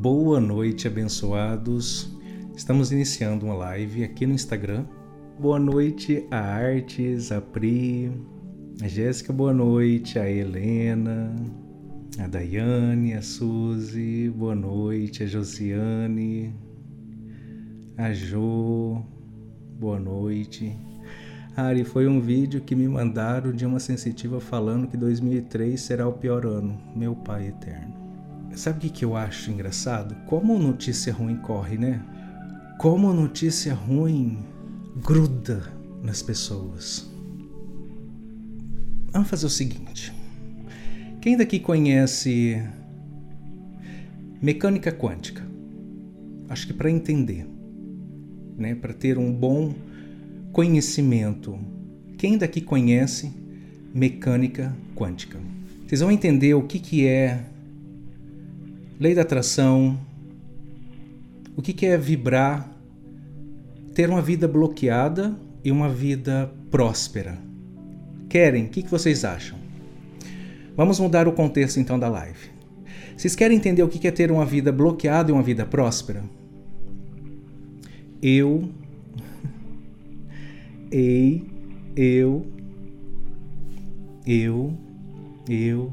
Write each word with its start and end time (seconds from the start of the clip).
Boa 0.00 0.38
noite, 0.38 0.86
abençoados. 0.86 2.08
Estamos 2.54 2.92
iniciando 2.92 3.46
uma 3.46 3.54
live 3.56 4.04
aqui 4.04 4.28
no 4.28 4.32
Instagram. 4.32 4.86
Boa 5.40 5.58
noite 5.58 6.24
a 6.30 6.38
Artes, 6.38 7.32
a 7.32 7.40
Pri, 7.40 8.12
a 8.80 8.86
Jéssica, 8.86 9.32
boa 9.32 9.52
noite, 9.52 10.16
a 10.16 10.30
Helena, 10.30 11.34
a 12.16 12.28
Daiane, 12.28 13.14
a 13.14 13.22
Suzy, 13.22 14.30
boa 14.30 14.54
noite, 14.54 15.24
a 15.24 15.26
Josiane, 15.26 16.54
a 17.96 18.12
Jo, 18.12 19.02
boa 19.80 19.98
noite. 19.98 20.78
Ari, 21.56 21.82
foi 21.82 22.06
um 22.06 22.20
vídeo 22.20 22.60
que 22.60 22.76
me 22.76 22.86
mandaram 22.86 23.50
de 23.50 23.66
uma 23.66 23.80
sensitiva 23.80 24.40
falando 24.40 24.86
que 24.86 24.96
2003 24.96 25.80
será 25.80 26.06
o 26.06 26.12
pior 26.12 26.46
ano, 26.46 26.80
meu 26.94 27.16
pai 27.16 27.48
eterno. 27.48 27.97
Sabe 28.58 28.78
o 28.78 28.80
que, 28.80 28.90
que 28.90 29.04
eu 29.04 29.16
acho 29.16 29.52
engraçado? 29.52 30.16
Como 30.26 30.58
notícia 30.58 31.12
ruim 31.12 31.36
corre, 31.36 31.78
né? 31.78 32.02
Como 32.76 33.14
notícia 33.14 33.72
ruim 33.72 34.40
gruda 34.96 35.62
nas 36.02 36.22
pessoas. 36.22 37.08
Vamos 39.12 39.28
fazer 39.28 39.46
o 39.46 39.48
seguinte. 39.48 40.12
Quem 41.20 41.36
daqui 41.36 41.60
conhece 41.60 42.60
mecânica 44.42 44.90
quântica? 44.90 45.46
Acho 46.48 46.66
que 46.66 46.72
para 46.72 46.90
entender, 46.90 47.46
né, 48.56 48.74
para 48.74 48.92
ter 48.92 49.18
um 49.18 49.32
bom 49.32 49.72
conhecimento. 50.50 51.56
Quem 52.18 52.36
daqui 52.36 52.60
conhece 52.60 53.32
mecânica 53.94 54.76
quântica? 54.96 55.38
Vocês 55.86 56.00
vão 56.00 56.10
entender 56.10 56.54
o 56.54 56.64
que, 56.64 56.80
que 56.80 57.06
é 57.06 57.44
lei 58.98 59.14
da 59.14 59.22
atração, 59.22 59.98
o 61.56 61.62
que, 61.62 61.86
é 61.86 61.96
vibrar, 61.96 62.68
ter 63.94 64.10
uma 64.10 64.20
vida 64.20 64.48
bloqueada 64.48 65.38
e 65.64 65.70
uma 65.70 65.88
vida 65.88 66.52
próspera. 66.70 67.38
Querem? 68.28 68.66
O 68.66 68.68
que, 68.68 68.82
vocês 68.82 69.24
acham? 69.24 69.56
Vamos 70.76 70.98
mudar 70.98 71.28
o 71.28 71.32
contexto 71.32 71.78
então 71.78 71.98
da 71.98 72.08
live. 72.08 72.50
Vocês 73.16 73.34
querem 73.34 73.56
entender 73.56 73.82
o 73.82 73.88
que 73.88 74.06
é 74.06 74.10
ter 74.10 74.30
uma 74.30 74.44
vida 74.44 74.70
bloqueada 74.70 75.30
e 75.30 75.34
uma 75.34 75.42
vida 75.42 75.64
próspera? 75.64 76.22
Eu, 78.20 78.68
ei, 80.90 81.44
eu, 81.96 82.46
eu, 84.26 84.72
eu, 85.48 85.92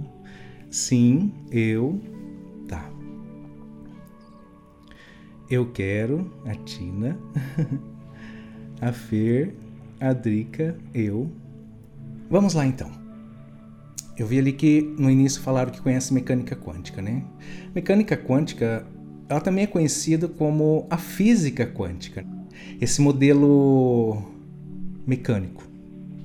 sim, 0.70 1.32
eu, 1.52 2.00
Eu 5.50 5.72
quero, 5.72 6.32
a 6.46 6.56
Tina, 6.56 7.18
a 8.82 8.92
Fer, 8.92 9.54
a 10.00 10.12
Drica, 10.12 10.76
eu. 10.94 11.30
Vamos 12.30 12.54
lá 12.54 12.66
então. 12.66 12.92
Eu 14.18 14.26
vi 14.26 14.40
ali 14.40 14.54
que 14.54 14.82
no 14.98 15.10
início 15.10 15.42
falaram 15.42 15.72
que 15.72 15.82
conhece 15.82 16.14
mecânica 16.14 16.56
quântica, 16.56 17.02
né? 17.02 17.24
Mecânica 17.76 18.18
quântica, 18.18 18.88
ela 19.30 19.42
também 19.42 19.66
é 19.66 19.68
conhecida 19.68 20.28
como 20.28 20.88
a 20.90 20.98
física 20.98 21.68
quântica. 21.68 22.26
Esse 22.82 23.02
modelo 23.02 24.24
mecânico 25.06 25.64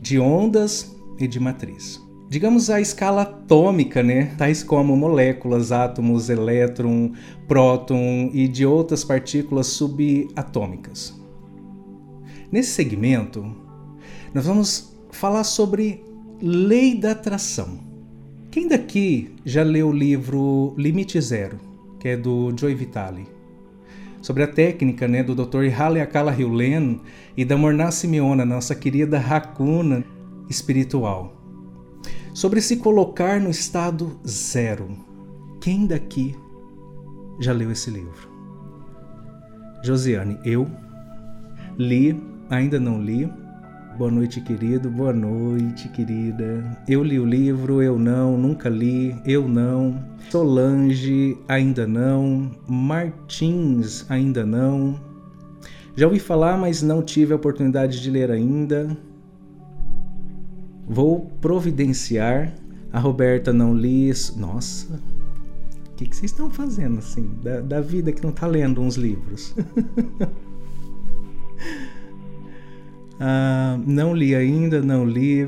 de 0.00 0.18
ondas 0.18 0.96
e 1.18 1.28
de 1.28 1.38
matriz 1.38 2.00
digamos, 2.30 2.70
a 2.70 2.80
escala 2.80 3.22
atômica, 3.22 4.04
né? 4.04 4.26
tais 4.38 4.62
como 4.62 4.96
moléculas, 4.96 5.72
átomos, 5.72 6.30
elétron, 6.30 7.10
próton 7.48 8.30
e 8.32 8.46
de 8.46 8.64
outras 8.64 9.02
partículas 9.02 9.66
subatômicas. 9.66 11.20
Nesse 12.52 12.70
segmento, 12.70 13.44
nós 14.32 14.46
vamos 14.46 14.96
falar 15.10 15.42
sobre 15.42 16.04
lei 16.40 16.94
da 16.94 17.10
atração. 17.10 17.80
Quem 18.48 18.68
daqui 18.68 19.34
já 19.44 19.64
leu 19.64 19.88
o 19.88 19.92
livro 19.92 20.72
Limite 20.78 21.20
Zero, 21.20 21.58
que 21.98 22.10
é 22.10 22.16
do 22.16 22.52
Joy 22.56 22.76
Vitale? 22.76 23.26
Sobre 24.22 24.44
a 24.44 24.46
técnica 24.46 25.08
né, 25.08 25.24
do 25.24 25.34
Dr. 25.34 25.68
Haleakala 25.76 26.32
Hewlett 26.38 27.00
e 27.36 27.44
da 27.44 27.56
Morná 27.56 27.90
Simeona, 27.90 28.44
nossa 28.44 28.74
querida 28.74 29.18
racuna 29.18 30.04
espiritual 30.48 31.39
sobre 32.40 32.62
se 32.62 32.76
colocar 32.78 33.38
no 33.38 33.50
estado 33.50 34.18
zero. 34.26 34.88
Quem 35.60 35.86
daqui 35.86 36.34
já 37.38 37.52
leu 37.52 37.70
esse 37.70 37.90
livro? 37.90 38.30
Josiane, 39.84 40.38
eu 40.42 40.66
li, 41.76 42.18
ainda 42.48 42.80
não 42.80 42.98
li. 42.98 43.30
Boa 43.98 44.10
noite, 44.10 44.40
querido. 44.40 44.88
Boa 44.88 45.12
noite, 45.12 45.90
querida. 45.90 46.64
Eu 46.88 47.04
li 47.04 47.20
o 47.20 47.26
livro, 47.26 47.82
eu 47.82 47.98
não, 47.98 48.38
nunca 48.38 48.70
li, 48.70 49.14
eu 49.26 49.46
não. 49.46 50.02
Solange, 50.30 51.36
ainda 51.46 51.86
não. 51.86 52.50
Martins, 52.66 54.06
ainda 54.08 54.46
não. 54.46 54.98
Já 55.94 56.06
ouvi 56.06 56.18
falar, 56.18 56.56
mas 56.56 56.80
não 56.80 57.02
tive 57.02 57.34
a 57.34 57.36
oportunidade 57.36 58.00
de 58.00 58.10
ler 58.10 58.30
ainda. 58.30 58.96
Vou 60.92 61.30
providenciar. 61.40 62.52
A 62.92 62.98
Roberta 62.98 63.52
não 63.52 63.72
li 63.72 64.08
isso. 64.08 64.36
Nossa, 64.36 65.00
o 65.88 65.94
que, 65.94 66.04
que 66.04 66.16
vocês 66.16 66.32
estão 66.32 66.50
fazendo 66.50 66.98
assim? 66.98 67.30
Da, 67.44 67.60
da 67.60 67.80
vida 67.80 68.10
que 68.10 68.20
não 68.20 68.30
está 68.30 68.48
lendo 68.48 68.80
uns 68.80 68.96
livros. 68.96 69.54
ah, 73.20 73.78
não 73.86 74.12
li 74.12 74.34
ainda, 74.34 74.82
não 74.82 75.04
li. 75.04 75.46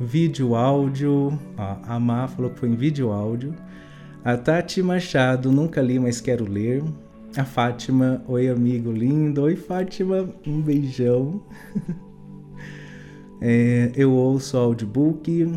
Vídeo, 0.00 0.56
áudio. 0.56 1.38
Ah, 1.56 1.78
a 1.86 2.00
Má 2.00 2.26
falou 2.26 2.50
que 2.50 2.58
foi 2.58 2.68
em 2.68 2.74
vídeo, 2.74 3.12
áudio. 3.12 3.54
A 4.24 4.36
Tati 4.36 4.82
Machado, 4.82 5.52
nunca 5.52 5.80
li, 5.80 6.00
mas 6.00 6.20
quero 6.20 6.44
ler. 6.44 6.82
A 7.36 7.44
Fátima, 7.44 8.20
oi 8.26 8.48
amigo 8.48 8.90
lindo. 8.90 9.42
Oi 9.42 9.54
Fátima, 9.54 10.28
um 10.44 10.60
beijão. 10.60 11.40
É, 13.40 13.90
eu 13.94 14.12
ouço 14.12 14.56
audiobook. 14.56 15.52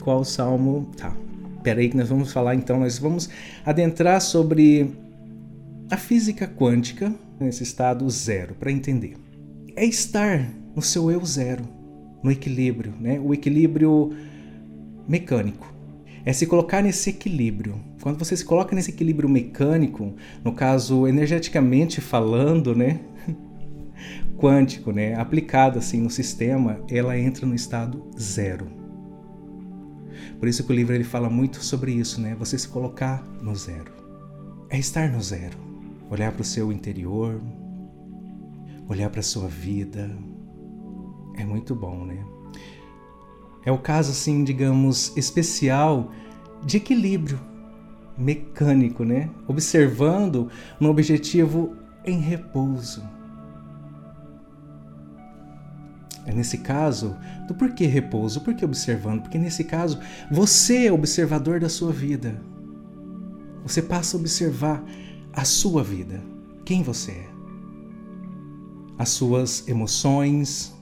Qual 0.00 0.24
salmo? 0.24 0.90
Tá. 0.96 1.16
Pera 1.62 1.80
aí 1.80 1.88
que 1.88 1.96
nós 1.96 2.08
vamos 2.08 2.32
falar 2.32 2.54
então. 2.54 2.80
Nós 2.80 2.98
vamos 2.98 3.28
adentrar 3.64 4.20
sobre 4.20 4.90
a 5.90 5.96
física 5.96 6.46
quântica 6.46 7.12
nesse 7.38 7.62
estado 7.62 8.08
zero 8.10 8.54
para 8.54 8.70
entender. 8.70 9.16
É 9.74 9.84
estar 9.84 10.48
no 10.74 10.82
seu 10.82 11.10
eu 11.10 11.24
zero, 11.24 11.64
no 12.22 12.30
equilíbrio, 12.30 12.92
né? 13.00 13.20
O 13.20 13.34
equilíbrio 13.34 14.12
mecânico. 15.08 15.72
É 16.24 16.32
se 16.32 16.46
colocar 16.46 16.82
nesse 16.82 17.10
equilíbrio. 17.10 17.80
Quando 18.02 18.18
você 18.18 18.36
se 18.36 18.44
coloca 18.44 18.74
nesse 18.74 18.90
equilíbrio 18.90 19.28
mecânico, 19.28 20.14
no 20.44 20.52
caso 20.52 21.06
energeticamente 21.06 22.00
falando, 22.00 22.74
né? 22.74 23.00
Quântico, 24.36 24.92
né, 24.92 25.14
aplicada 25.14 25.78
assim 25.78 26.00
no 26.00 26.10
sistema, 26.10 26.80
ela 26.88 27.18
entra 27.18 27.46
no 27.46 27.54
estado 27.54 28.06
zero. 28.18 28.66
Por 30.38 30.48
isso 30.48 30.64
que 30.64 30.72
o 30.72 30.74
livro 30.74 30.94
ele 30.94 31.04
fala 31.04 31.30
muito 31.30 31.64
sobre 31.64 31.92
isso, 31.92 32.20
né? 32.20 32.34
Você 32.38 32.58
se 32.58 32.68
colocar 32.68 33.24
no 33.40 33.54
zero. 33.54 33.92
É 34.68 34.78
estar 34.78 35.10
no 35.10 35.20
zero. 35.22 35.56
Olhar 36.10 36.30
para 36.32 36.42
o 36.42 36.44
seu 36.44 36.70
interior, 36.70 37.40
olhar 38.88 39.08
para 39.10 39.20
a 39.20 39.22
sua 39.22 39.48
vida. 39.48 40.10
É 41.36 41.44
muito 41.44 41.74
bom, 41.74 42.04
né? 42.04 42.24
É 43.64 43.72
o 43.72 43.78
caso 43.78 44.12
assim, 44.12 44.44
digamos, 44.44 45.16
especial 45.16 46.12
de 46.64 46.76
equilíbrio 46.76 47.40
mecânico, 48.16 49.04
né? 49.04 49.30
Observando 49.48 50.48
um 50.80 50.88
objetivo 50.88 51.76
em 52.04 52.18
repouso 52.20 53.15
nesse 56.32 56.58
caso, 56.58 57.16
do 57.46 57.54
porquê 57.54 57.86
repouso, 57.86 58.40
por 58.40 58.54
que 58.54 58.64
observando? 58.64 59.22
Porque 59.22 59.38
nesse 59.38 59.62
caso, 59.62 60.00
você 60.30 60.86
é 60.86 60.92
observador 60.92 61.60
da 61.60 61.68
sua 61.68 61.92
vida. 61.92 62.42
Você 63.62 63.80
passa 63.80 64.16
a 64.16 64.20
observar 64.20 64.84
a 65.32 65.44
sua 65.44 65.84
vida, 65.84 66.20
quem 66.64 66.82
você 66.82 67.12
é. 67.12 67.28
As 68.98 69.10
suas 69.10 69.68
emoções, 69.68 70.74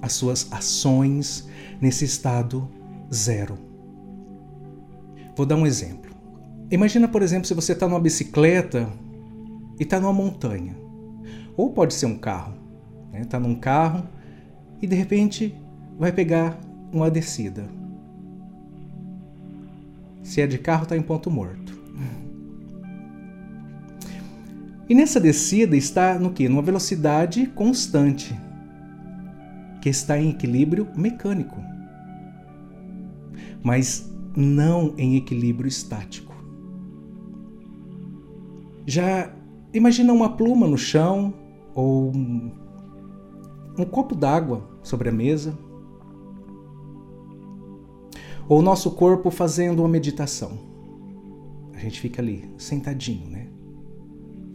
as 0.00 0.12
suas 0.12 0.50
ações 0.50 1.46
nesse 1.80 2.04
estado 2.06 2.68
zero. 3.12 3.58
Vou 5.36 5.44
dar 5.44 5.56
um 5.56 5.66
exemplo. 5.66 6.10
Imagina, 6.70 7.06
por 7.06 7.22
exemplo, 7.22 7.46
se 7.46 7.54
você 7.54 7.72
está 7.72 7.86
numa 7.86 8.00
bicicleta 8.00 8.88
e 9.78 9.82
está 9.82 10.00
numa 10.00 10.12
montanha. 10.12 10.76
Ou 11.56 11.70
pode 11.70 11.94
ser 11.94 12.06
um 12.06 12.18
carro. 12.18 12.54
Está 13.06 13.18
né? 13.18 13.24
Tá 13.24 13.40
num 13.40 13.54
carro 13.54 14.06
e 14.80 14.86
de 14.86 14.94
repente 14.94 15.54
vai 15.98 16.12
pegar 16.12 16.58
uma 16.92 17.10
descida. 17.10 17.68
Se 20.22 20.40
é 20.40 20.46
de 20.46 20.58
carro, 20.58 20.84
está 20.84 20.96
em 20.96 21.02
ponto 21.02 21.30
morto. 21.30 21.78
E 24.88 24.94
nessa 24.94 25.20
descida 25.20 25.76
está 25.76 26.18
no 26.18 26.30
que? 26.30 26.48
Numa 26.48 26.62
velocidade 26.62 27.46
constante, 27.48 28.34
que 29.82 29.88
está 29.88 30.18
em 30.18 30.30
equilíbrio 30.30 30.88
mecânico, 30.96 31.56
mas 33.62 34.10
não 34.34 34.94
em 34.96 35.16
equilíbrio 35.16 35.68
estático. 35.68 36.34
Já 38.86 39.30
imagina 39.74 40.12
uma 40.12 40.36
pluma 40.36 40.66
no 40.66 40.78
chão 40.78 41.34
ou 41.74 42.10
um, 43.78 43.84
copo 43.84 44.14
d'água 44.14 44.68
sobre 44.82 45.08
a 45.08 45.12
mesa? 45.12 45.56
Ou 48.48 48.58
o 48.58 48.62
nosso 48.62 48.90
corpo 48.92 49.30
fazendo 49.30 49.80
uma 49.80 49.88
meditação. 49.88 50.58
A 51.74 51.78
gente 51.78 52.00
fica 52.00 52.20
ali, 52.20 52.50
sentadinho, 52.58 53.28
né? 53.28 53.46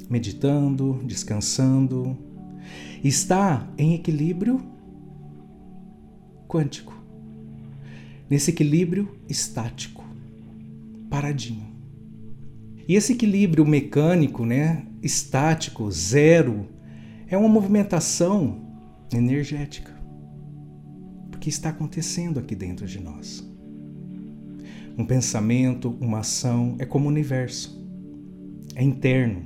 Meditando, 0.09 0.99
descansando. 1.03 2.17
Está 3.03 3.67
em 3.77 3.93
equilíbrio 3.93 4.59
quântico. 6.47 6.93
Nesse 8.29 8.51
equilíbrio 8.51 9.09
estático, 9.29 10.03
paradinho. 11.09 11.73
E 12.87 12.95
esse 12.95 13.13
equilíbrio 13.13 13.65
mecânico, 13.65 14.45
né, 14.45 14.85
estático, 15.01 15.89
zero, 15.89 16.67
é 17.27 17.37
uma 17.37 17.47
movimentação 17.47 18.62
energética. 19.18 19.92
Porque 21.30 21.50
está 21.50 21.69
acontecendo 21.69 22.39
aqui 22.39 22.56
dentro 22.56 22.86
de 22.86 23.00
nós. 23.00 23.44
Um 24.98 25.06
pensamento, 25.06 25.95
uma 26.00 26.19
ação 26.19 26.75
é 26.80 26.86
como 26.86 27.06
o 27.06 27.10
universo. 27.10 27.81
É 28.75 28.83
interno. 28.83 29.44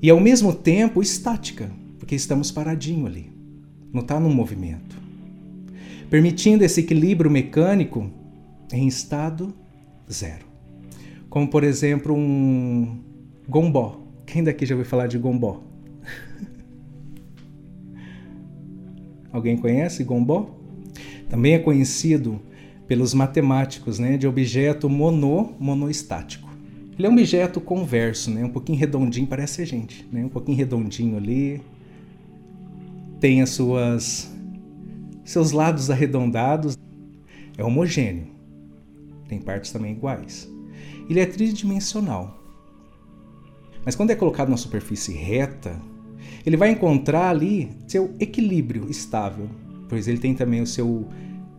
E 0.00 0.08
ao 0.10 0.20
mesmo 0.20 0.54
tempo 0.54 1.02
estática, 1.02 1.70
porque 1.98 2.14
estamos 2.14 2.50
paradinho 2.50 3.06
ali. 3.06 3.32
Não 3.92 4.00
está 4.00 4.20
num 4.20 4.32
movimento. 4.32 4.96
Permitindo 6.08 6.64
esse 6.64 6.80
equilíbrio 6.80 7.30
mecânico 7.30 8.10
em 8.72 8.86
estado 8.86 9.52
zero. 10.10 10.46
Como 11.28 11.48
por 11.48 11.64
exemplo 11.64 12.14
um 12.14 13.00
gombó. 13.48 14.00
Quem 14.24 14.44
daqui 14.44 14.64
já 14.64 14.74
ouviu 14.74 14.88
falar 14.88 15.06
de 15.06 15.18
gombó? 15.18 15.67
Alguém 19.38 19.56
conhece 19.56 20.02
gombó? 20.02 20.50
Também 21.30 21.54
é 21.54 21.58
conhecido 21.60 22.40
pelos 22.88 23.14
matemáticos, 23.14 24.00
né, 24.00 24.16
de 24.16 24.26
objeto 24.26 24.90
mono, 24.90 25.54
monoestático. 25.60 26.48
Ele 26.98 27.06
é 27.06 27.10
um 27.10 27.12
objeto 27.12 27.60
converso, 27.60 28.32
né, 28.32 28.44
um 28.44 28.50
pouquinho 28.50 28.76
redondinho, 28.76 29.28
parece 29.28 29.62
a 29.62 29.64
gente, 29.64 30.04
né, 30.10 30.24
um 30.24 30.28
pouquinho 30.28 30.58
redondinho 30.58 31.16
ali. 31.16 31.62
Tem 33.20 33.40
as 33.40 33.50
suas 33.50 34.34
seus 35.24 35.52
lados 35.52 35.88
arredondados, 35.88 36.76
é 37.56 37.62
homogêneo. 37.62 38.26
Tem 39.28 39.38
partes 39.38 39.70
também 39.70 39.92
iguais. 39.92 40.50
Ele 41.08 41.20
é 41.20 41.26
tridimensional. 41.26 42.42
Mas 43.84 43.94
quando 43.94 44.10
é 44.10 44.16
colocado 44.16 44.48
na 44.48 44.56
superfície 44.56 45.12
reta, 45.12 45.80
ele 46.48 46.56
vai 46.56 46.70
encontrar 46.70 47.28
ali 47.28 47.68
seu 47.86 48.14
equilíbrio 48.18 48.88
estável, 48.88 49.50
pois 49.86 50.08
ele 50.08 50.16
tem 50.16 50.34
também 50.34 50.62
o 50.62 50.66
seu 50.66 51.06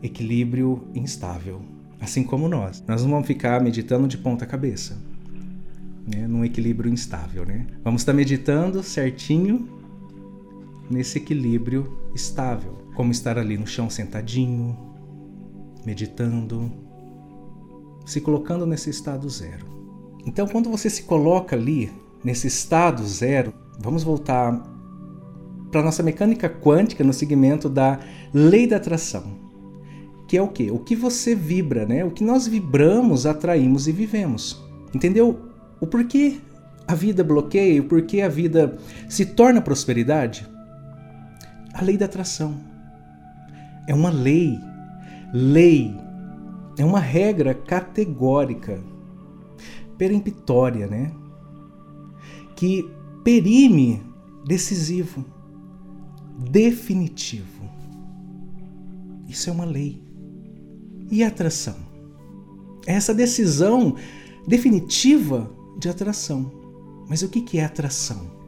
equilíbrio 0.01 0.88
instável, 0.95 1.62
assim 2.01 2.24
como 2.24 2.50
nós. 2.50 2.83
Nós 2.88 3.03
não 3.03 3.12
vamos 3.12 3.27
ficar 3.27 3.62
meditando 3.62 4.07
de 4.07 4.18
ponta 4.18 4.47
cabeça, 4.47 4.97
né, 6.07 6.27
num 6.27 6.44
equilíbrio 6.44 6.91
instável, 6.91 7.45
né? 7.45 7.68
Vamos 7.83 8.01
estar 8.01 8.13
meditando 8.13 8.81
certinho 8.81 9.69
nesse 10.89 11.19
equilíbrio 11.19 11.95
estável, 12.15 12.80
como 12.95 13.12
estar 13.12 13.38
ali 13.38 13.59
no 13.59 13.68
chão 13.68 13.92
sentadinho, 13.92 14.75
meditando, 15.85 16.71
se 18.07 18.19
colocando 18.19 18.65
nesse 18.65 18.89
estado 18.89 19.30
zero. 19.30 19.68
Então, 20.25 20.47
quando 20.47 20.68
você 20.68 20.89
se 20.89 21.03
coloca 21.03 21.56
ali 21.56 21.92
nesse 22.24 22.47
estado 22.47 23.06
zero, 23.06 23.53
vamos 23.80 24.01
voltar 24.01 24.79
para 25.71 25.83
nossa 25.83 26.04
mecânica 26.04 26.50
quântica 26.50 27.04
no 27.04 27.13
segmento 27.13 27.69
da 27.69 28.00
lei 28.33 28.68
da 28.68 28.77
atração 28.77 29.50
que 30.30 30.38
é 30.38 30.42
o 30.44 30.48
que? 30.48 30.69
O 30.69 30.77
que 30.77 30.95
você 30.95 31.33
vibra, 31.33 31.88
né? 31.88 32.06
O 32.06 32.12
que 32.12 32.24
nós 32.24 32.45
vibramos, 32.48 33.25
atraímos 33.25 33.88
e 33.88 33.92
vivemos. 33.92 34.63
Entendeu? 34.94 35.39
O 35.81 35.88
porquê 35.88 36.39
a 36.88 36.94
vida 36.94 37.24
bloqueia, 37.24 37.81
o 37.81 37.86
porquê 37.86 38.21
a 38.21 38.30
vida 38.30 38.77
se 39.10 39.25
torna 39.25 39.60
prosperidade? 39.60 40.48
A 41.74 41.83
lei 41.83 41.98
da 41.98 42.06
atração. 42.06 42.60
É 43.88 43.94
uma 43.95 44.12
lei. 44.12 44.56
Lei 45.33 45.98
é 46.77 46.86
uma 46.86 47.00
regra 47.00 47.56
categórica, 47.56 48.80
peremptória, 49.98 50.86
né? 50.86 51.12
Que 52.56 52.88
perime 53.24 54.04
decisivo, 54.45 55.25
definitivo. 56.39 57.69
Isso 59.27 59.50
é 59.50 59.53
uma 59.53 59.65
lei 59.65 60.01
e 61.12 61.24
atração. 61.24 61.75
É 62.86 62.94
essa 62.94 63.13
decisão 63.13 63.95
definitiva 64.47 65.51
de 65.77 65.89
atração. 65.89 66.51
Mas 67.07 67.21
o 67.21 67.30
que 67.30 67.57
é 67.57 67.65
atração? 67.65 68.39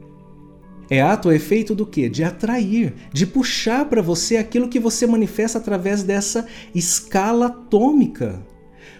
É 0.90 1.00
ato 1.00 1.28
ou 1.28 1.34
efeito 1.34 1.74
do 1.74 1.86
que? 1.86 2.08
De 2.08 2.22
atrair, 2.22 2.94
de 3.12 3.26
puxar 3.26 3.86
para 3.86 4.02
você 4.02 4.36
aquilo 4.36 4.68
que 4.68 4.78
você 4.78 5.06
manifesta 5.06 5.58
através 5.58 6.02
dessa 6.02 6.46
escala 6.74 7.46
atômica. 7.46 8.44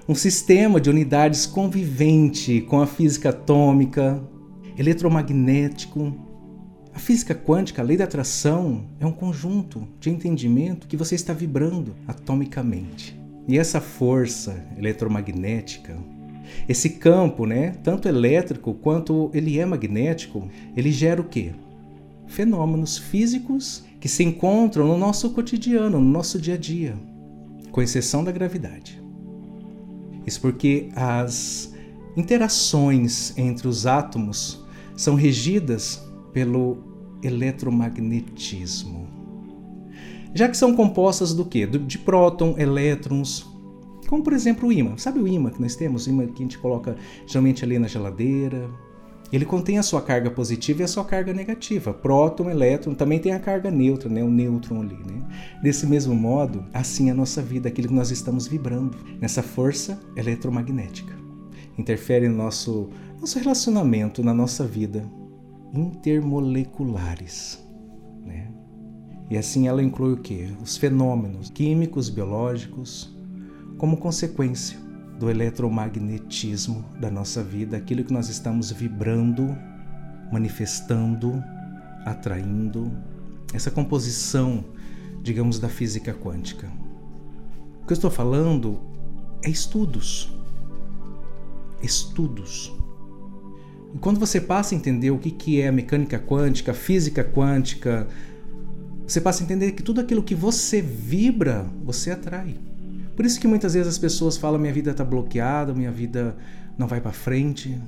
Um 0.08 0.14
sistema 0.14 0.80
de 0.80 0.88
unidades 0.88 1.46
convivente 1.46 2.62
com 2.62 2.80
a 2.80 2.86
física 2.86 3.28
atômica, 3.28 4.22
eletromagnético. 4.76 6.31
A 6.94 6.98
física 6.98 7.34
quântica, 7.34 7.80
a 7.80 7.84
lei 7.84 7.96
da 7.96 8.04
atração, 8.04 8.84
é 9.00 9.06
um 9.06 9.12
conjunto 9.12 9.88
de 9.98 10.10
entendimento 10.10 10.86
que 10.86 10.96
você 10.96 11.14
está 11.14 11.32
vibrando 11.32 11.94
atomicamente. 12.06 13.18
E 13.48 13.58
essa 13.58 13.80
força 13.80 14.62
eletromagnética, 14.76 15.96
esse 16.68 16.90
campo, 16.90 17.46
né, 17.46 17.70
tanto 17.82 18.08
elétrico 18.08 18.74
quanto 18.74 19.30
ele 19.32 19.58
é 19.58 19.64
magnético, 19.64 20.48
ele 20.76 20.92
gera 20.92 21.20
o 21.20 21.24
quê? 21.24 21.52
Fenômenos 22.26 22.98
físicos 22.98 23.84
que 23.98 24.08
se 24.08 24.22
encontram 24.22 24.86
no 24.86 24.98
nosso 24.98 25.30
cotidiano, 25.30 25.98
no 25.98 26.10
nosso 26.10 26.38
dia 26.38 26.54
a 26.54 26.58
dia, 26.58 26.94
com 27.70 27.80
exceção 27.80 28.22
da 28.22 28.30
gravidade. 28.30 29.02
Isso 30.26 30.40
porque 30.40 30.90
as 30.94 31.72
interações 32.16 33.36
entre 33.36 33.66
os 33.66 33.86
átomos 33.86 34.62
são 34.94 35.14
regidas 35.14 36.02
pelo 36.32 36.78
eletromagnetismo 37.22 39.22
já 40.34 40.48
que 40.48 40.56
são 40.56 40.74
compostas 40.74 41.34
do 41.34 41.44
quê? 41.44 41.66
De 41.66 41.98
próton, 41.98 42.54
elétrons, 42.56 43.46
como 44.08 44.22
por 44.22 44.32
exemplo 44.32 44.68
o 44.68 44.72
ímã. 44.72 44.96
Sabe 44.96 45.20
o 45.20 45.28
ímã 45.28 45.50
que 45.50 45.60
nós 45.60 45.76
temos? 45.76 46.06
O 46.06 46.10
ímã 46.10 46.26
que 46.26 46.42
a 46.42 46.46
gente 46.46 46.58
coloca 46.58 46.96
geralmente 47.26 47.64
ali 47.64 47.78
na 47.78 47.86
geladeira. 47.86 48.68
Ele 49.30 49.46
contém 49.46 49.78
a 49.78 49.82
sua 49.82 50.02
carga 50.02 50.30
positiva 50.30 50.82
e 50.82 50.84
a 50.84 50.88
sua 50.88 51.04
carga 51.04 51.32
negativa. 51.32 51.92
Próton, 51.92 52.50
elétron, 52.50 52.94
também 52.94 53.18
tem 53.18 53.32
a 53.32 53.38
carga 53.38 53.70
neutra, 53.70 54.08
né? 54.08 54.22
o 54.22 54.28
nêutron 54.28 54.82
ali. 54.82 54.96
Né? 54.96 55.22
Desse 55.62 55.86
mesmo 55.86 56.14
modo, 56.14 56.64
assim 56.72 57.08
é 57.08 57.12
a 57.12 57.14
nossa 57.14 57.40
vida, 57.40 57.68
aquilo 57.68 57.88
que 57.88 57.94
nós 57.94 58.10
estamos 58.10 58.46
vibrando, 58.46 58.98
nessa 59.20 59.42
força 59.42 60.00
eletromagnética. 60.16 61.14
Interfere 61.78 62.28
no 62.28 62.36
nosso, 62.36 62.90
nosso 63.18 63.38
relacionamento, 63.38 64.22
na 64.22 64.34
nossa 64.34 64.66
vida. 64.66 65.02
Intermoleculares. 65.72 67.64
Né? 68.24 68.50
E 69.30 69.38
assim 69.38 69.68
ela 69.68 69.82
inclui 69.82 70.12
o 70.14 70.18
que? 70.18 70.54
Os 70.62 70.76
fenômenos 70.76 71.50
químicos, 71.50 72.08
biológicos, 72.08 73.14
como 73.78 73.96
consequência 73.96 74.78
do 75.18 75.30
eletromagnetismo 75.30 76.84
da 77.00 77.10
nossa 77.10 77.42
vida, 77.42 77.76
aquilo 77.76 78.04
que 78.04 78.12
nós 78.12 78.28
estamos 78.28 78.70
vibrando, 78.70 79.56
manifestando, 80.32 81.42
atraindo, 82.04 82.92
essa 83.54 83.70
composição, 83.70 84.64
digamos, 85.22 85.58
da 85.58 85.68
física 85.68 86.12
quântica. 86.12 86.70
O 87.82 87.86
que 87.86 87.92
eu 87.92 87.96
estou 87.96 88.10
falando 88.10 88.80
é 89.44 89.50
estudos. 89.50 90.32
Estudos. 91.82 92.72
E 93.94 93.98
quando 93.98 94.18
você 94.18 94.40
passa 94.40 94.74
a 94.74 94.78
entender 94.78 95.10
o 95.10 95.18
que 95.18 95.60
é 95.60 95.68
a 95.68 95.72
mecânica 95.72 96.18
quântica, 96.18 96.72
física 96.72 97.22
quântica, 97.22 98.06
você 99.06 99.20
passa 99.20 99.42
a 99.42 99.44
entender 99.44 99.72
que 99.72 99.82
tudo 99.82 100.00
aquilo 100.00 100.22
que 100.22 100.34
você 100.34 100.80
vibra, 100.80 101.66
você 101.84 102.10
atrai. 102.10 102.56
Por 103.14 103.26
isso 103.26 103.38
que 103.38 103.46
muitas 103.46 103.74
vezes 103.74 103.88
as 103.88 103.98
pessoas 103.98 104.36
falam: 104.36 104.58
minha 104.58 104.72
vida 104.72 104.92
está 104.92 105.04
bloqueada, 105.04 105.74
minha 105.74 105.92
vida 105.92 106.36
não 106.78 106.86
vai 106.86 107.00
para 107.00 107.12
frente, 107.12 107.78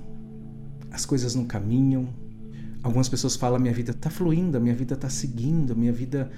as 0.91 1.07
coisas 1.07 1.35
não 1.35 1.45
caminham. 1.45 2.09
Algumas 2.83 3.09
pessoas 3.09 3.35
falam: 3.35 3.59
minha 3.59 3.73
vida 3.73 3.93
está 3.93 4.11
fluindo, 4.11 4.61
minha 4.61 4.75
vida 4.75 4.95
está 4.95 5.09
seguindo, 5.09 5.75
minha 5.75 5.93
vida 5.93 6.31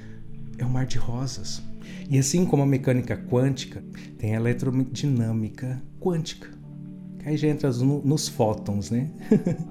é 0.57 0.65
um 0.65 0.71
mar 0.71 0.87
de 0.87 0.99
rosas. 0.99 1.61
E 2.09 2.19
assim 2.19 2.45
como 2.47 2.63
a 2.63 2.67
mecânica 2.67 3.17
quântica, 3.17 3.83
tem 4.17 4.35
a 4.35 4.37
eletrodinâmica 4.37 5.83
quântica. 6.01 6.56
Aí 7.27 7.37
já 7.37 7.49
entra 7.49 7.73
no, 7.73 8.01
nos 8.05 8.29
fótons, 8.29 8.89
né? 8.89 9.09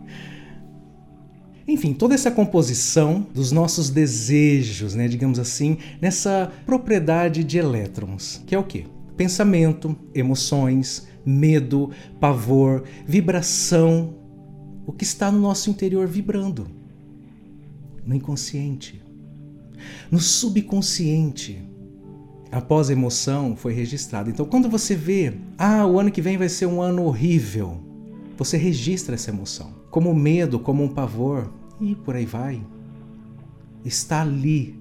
Enfim, 1.66 1.94
toda 1.94 2.14
essa 2.14 2.30
composição 2.30 3.26
dos 3.34 3.50
nossos 3.50 3.90
desejos, 3.90 4.94
né, 4.94 5.08
digamos 5.08 5.40
assim, 5.40 5.78
nessa 6.02 6.52
propriedade 6.66 7.46
de 7.46 7.58
elétrons, 7.58 8.44
que 8.46 8.54
é 8.54 8.60
o 8.60 8.64
quê? 8.64 8.86
Pensamento, 9.16 9.96
emoções, 10.14 11.08
medo, 11.26 11.92
pavor, 12.20 12.84
vibração, 13.08 14.16
o 14.86 14.92
que 14.92 15.06
está 15.06 15.32
no 15.32 15.40
nosso 15.40 15.70
interior 15.70 16.06
vibrando, 16.08 16.68
no 18.06 18.14
inconsciente, 18.14 19.02
no 20.12 20.20
subconsciente. 20.20 21.64
Após 22.52 22.90
a 22.90 22.94
emoção 22.94 23.56
foi 23.56 23.74
registrado. 23.74 24.30
Então, 24.30 24.46
quando 24.46 24.70
você 24.70 24.96
vê, 24.96 25.34
ah, 25.58 25.86
o 25.86 26.00
ano 26.00 26.12
que 26.12 26.22
vem 26.22 26.38
vai 26.38 26.48
ser 26.48 26.66
um 26.66 26.82
ano 26.82 27.04
horrível, 27.04 27.80
você 28.38 28.58
registra 28.58 29.16
essa 29.16 29.30
emoção, 29.30 29.74
como 29.90 30.14
medo, 30.14 30.60
como 30.60 30.84
um 30.84 30.90
pavor, 30.90 31.52
e 31.80 31.96
por 31.96 32.16
aí 32.16 32.26
vai. 32.26 32.62
Está 33.84 34.22
ali, 34.22 34.78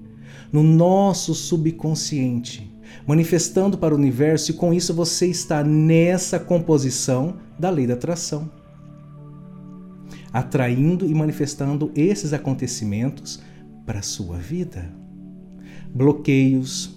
no 0.53 0.63
nosso 0.63 1.35
subconsciente, 1.35 2.73
manifestando 3.07 3.77
para 3.79 3.95
o 3.95 3.99
universo, 3.99 4.51
e 4.51 4.55
com 4.55 4.73
isso 4.73 4.95
você 4.95 5.27
está 5.27 5.63
nessa 5.65 6.39
composição 6.39 7.37
da 7.59 7.71
lei 7.71 7.87
da 7.87 7.95
atração. 7.95 8.51
Atraindo 10.33 11.07
e 11.07 11.15
manifestando 11.15 11.93
esses 11.95 12.33
acontecimentos 12.33 13.41
para 13.87 14.01
a 14.01 14.03
sua 14.03 14.37
vida. 14.37 14.93
Bloqueios, 15.95 16.94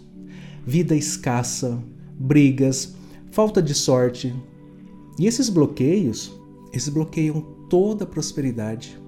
vida 0.67 0.93
escassa, 0.93 1.81
brigas, 2.19 2.93
falta 3.31 3.61
de 3.61 3.73
sorte. 3.73 4.35
E 5.17 5.25
esses 5.25 5.47
bloqueios 5.47 6.37
eles 6.73 6.89
bloqueiam 6.89 7.41
toda 7.69 8.03
a 8.03 8.07
prosperidade 8.07 9.01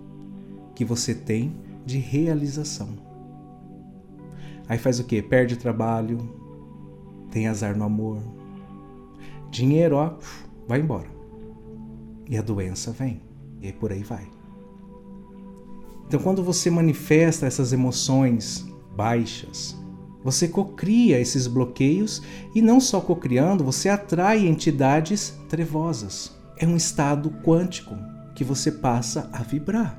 que 0.74 0.86
você 0.86 1.14
tem 1.14 1.54
de 1.86 1.98
realização. 1.98 2.88
Aí 4.70 4.78
faz 4.78 5.00
o 5.00 5.04
que? 5.04 5.22
Perde 5.22 5.58
trabalho, 5.58 6.18
tem 7.30 7.48
azar 7.48 7.78
no 7.78 7.84
amor, 7.84 8.20
dinheiro, 9.52 9.98
ó, 9.98 10.18
vai 10.66 10.80
embora. 10.80 11.10
E 12.30 12.38
a 12.38 12.42
doença 12.42 12.92
vem, 12.92 13.22
e 13.62 13.74
por 13.74 13.92
aí 13.92 14.04
vai. 14.04 14.30
Então, 16.08 16.22
quando 16.22 16.42
você 16.42 16.70
manifesta 16.72 17.46
essas 17.46 17.74
emoções 17.74 18.66
baixas, 18.96 19.79
você 20.24 20.48
cocria 20.48 21.20
esses 21.20 21.48
bloqueios 21.48 22.22
e 22.54 22.62
não 22.62 22.80
só 22.80 23.00
cocriando, 23.00 23.64
você 23.64 23.90
atrai 23.90 24.46
entidades 24.46 25.38
trevosas 25.48 26.40
é 26.60 26.68
um 26.68 26.76
estado 26.76 27.32
quântico 27.44 27.98
que 28.36 28.44
você 28.44 28.72
passa 28.72 29.30
a 29.32 29.42
vibrar. 29.42 29.98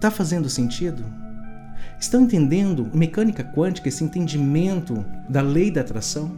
Tá 0.00 0.10
fazendo 0.10 0.48
sentido? 0.48 1.04
Estão 2.00 2.22
entendendo 2.22 2.90
mecânica 2.94 3.44
quântica, 3.44 3.88
esse 3.88 4.02
entendimento 4.02 5.04
da 5.28 5.42
lei 5.42 5.70
da 5.70 5.80
atração? 5.80 6.32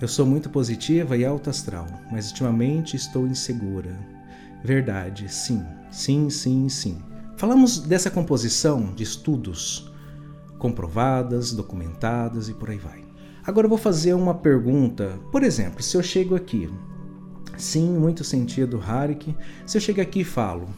Eu 0.00 0.08
sou 0.08 0.26
muito 0.26 0.50
positiva 0.50 1.16
e 1.16 1.24
alto 1.24 1.48
astral, 1.48 1.86
mas 2.10 2.28
ultimamente 2.28 2.96
estou 2.96 3.26
insegura. 3.26 3.96
Verdade, 4.62 5.32
sim, 5.32 5.64
sim, 5.90 6.28
sim, 6.28 6.68
sim. 6.68 6.98
Falamos 7.36 7.78
dessa 7.78 8.10
composição 8.10 8.94
de 8.94 9.02
estudos 9.02 9.91
comprovadas, 10.62 11.52
documentadas 11.52 12.48
e 12.48 12.54
por 12.54 12.70
aí 12.70 12.78
vai. 12.78 13.02
Agora 13.44 13.64
eu 13.64 13.68
vou 13.68 13.76
fazer 13.76 14.14
uma 14.14 14.32
pergunta. 14.32 15.18
Por 15.32 15.42
exemplo, 15.42 15.82
se 15.82 15.96
eu 15.96 16.02
chego 16.04 16.36
aqui, 16.36 16.70
sim, 17.58 17.90
muito 17.98 18.22
sentido, 18.22 18.80
Harik. 18.80 19.34
Se 19.66 19.76
eu 19.76 19.82
chego 19.82 20.00
aqui 20.00 20.20
e 20.20 20.24
falo, 20.24 20.68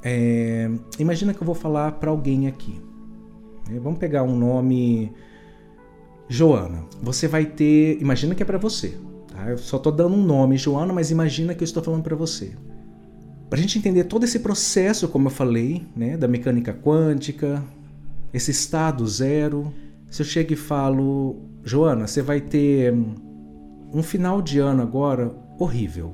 é, 0.00 0.70
imagina 0.96 1.34
que 1.34 1.42
eu 1.42 1.44
vou 1.44 1.56
falar 1.56 1.90
para 1.92 2.08
alguém 2.08 2.46
aqui. 2.46 2.80
É, 3.68 3.80
vamos 3.80 3.98
pegar 3.98 4.22
um 4.22 4.38
nome, 4.38 5.12
Joana. 6.28 6.84
Você 7.02 7.26
vai 7.26 7.44
ter, 7.44 8.00
imagina 8.00 8.36
que 8.36 8.44
é 8.44 8.46
para 8.46 8.58
você. 8.58 8.96
Tá? 9.26 9.50
Eu 9.50 9.58
só 9.58 9.76
estou 9.76 9.90
dando 9.90 10.14
um 10.14 10.22
nome, 10.22 10.56
Joana, 10.56 10.92
mas 10.92 11.10
imagina 11.10 11.52
que 11.52 11.64
eu 11.64 11.66
estou 11.66 11.82
falando 11.82 12.04
para 12.04 12.14
você. 12.14 12.52
Para 13.50 13.58
a 13.58 13.62
gente 13.62 13.76
entender 13.76 14.04
todo 14.04 14.22
esse 14.22 14.38
processo, 14.38 15.08
como 15.08 15.26
eu 15.26 15.32
falei, 15.32 15.84
né, 15.96 16.16
da 16.16 16.28
mecânica 16.28 16.72
quântica, 16.72 17.60
esse 18.32 18.50
estado 18.50 19.06
zero. 19.06 19.72
Se 20.10 20.22
eu 20.22 20.26
chego 20.26 20.52
e 20.52 20.56
falo, 20.56 21.36
Joana, 21.64 22.06
você 22.06 22.22
vai 22.22 22.40
ter 22.40 22.92
um 23.92 24.02
final 24.02 24.40
de 24.40 24.58
ano 24.58 24.82
agora 24.82 25.34
horrível. 25.58 26.12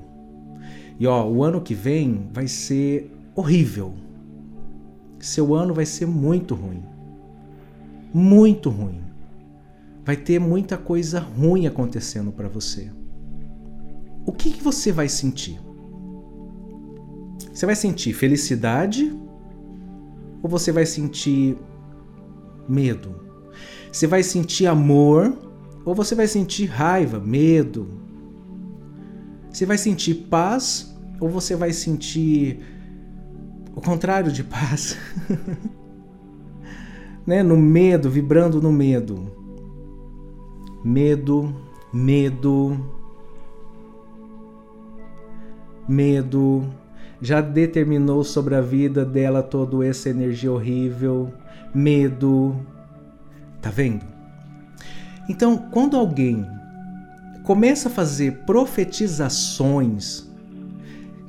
E 0.98 1.06
ó, 1.06 1.26
o 1.26 1.44
ano 1.44 1.60
que 1.60 1.75
vem 1.75 2.28
vai 2.32 2.48
ser 2.48 3.10
horrível. 3.34 3.94
Seu 5.20 5.54
ano 5.54 5.72
vai 5.72 5.87
ser 5.87 6.06
muito 6.06 6.54
ruim. 6.54 6.82
Muito 8.12 8.68
ruim. 8.70 9.00
Vai 10.04 10.16
ter 10.16 10.38
muita 10.38 10.76
coisa 10.76 11.20
ruim 11.20 11.66
acontecendo 11.66 12.32
para 12.32 12.48
você. 12.48 12.90
O 14.26 14.32
que, 14.32 14.50
que 14.50 14.62
você 14.62 14.90
vai 14.90 15.08
sentir? 15.08 15.60
Você 17.52 17.66
vai 17.66 17.75
sentir 17.75 18.12
felicidade 18.12 19.12
ou 20.42 20.48
você 20.48 20.70
vai 20.70 20.87
sentir 20.87 21.56
medo? 22.68 23.14
Você 23.90 24.06
vai 24.06 24.22
sentir 24.22 24.66
amor 24.66 25.32
ou 25.84 25.94
você 25.94 26.14
vai 26.14 26.26
sentir 26.26 26.66
raiva, 26.66 27.18
medo? 27.18 27.88
Você 29.50 29.64
vai 29.64 29.78
sentir 29.78 30.14
paz 30.30 30.94
ou 31.20 31.28
você 31.28 31.56
vai 31.56 31.72
sentir 31.72 32.60
o 33.75 33.80
contrário 33.80 34.30
de 34.30 34.44
paz? 34.44 34.96
né? 37.26 37.42
No 37.42 37.56
medo, 37.56 38.08
vibrando 38.08 38.60
no 38.62 38.72
medo. 38.72 39.30
Medo, 40.84 41.54
medo, 41.92 42.78
medo. 45.88 46.64
Já 47.20 47.40
determinou 47.40 48.22
sobre 48.22 48.54
a 48.54 48.60
vida 48.60 49.04
dela 49.04 49.42
toda 49.42 49.84
essa 49.84 50.08
energia 50.08 50.52
horrível, 50.52 51.32
medo, 51.75 52.56
Tá 53.60 53.70
vendo? 53.70 54.04
Então, 55.28 55.58
quando 55.70 55.96
alguém 55.96 56.46
começa 57.42 57.88
a 57.88 57.92
fazer 57.92 58.44
profetizações 58.44 60.28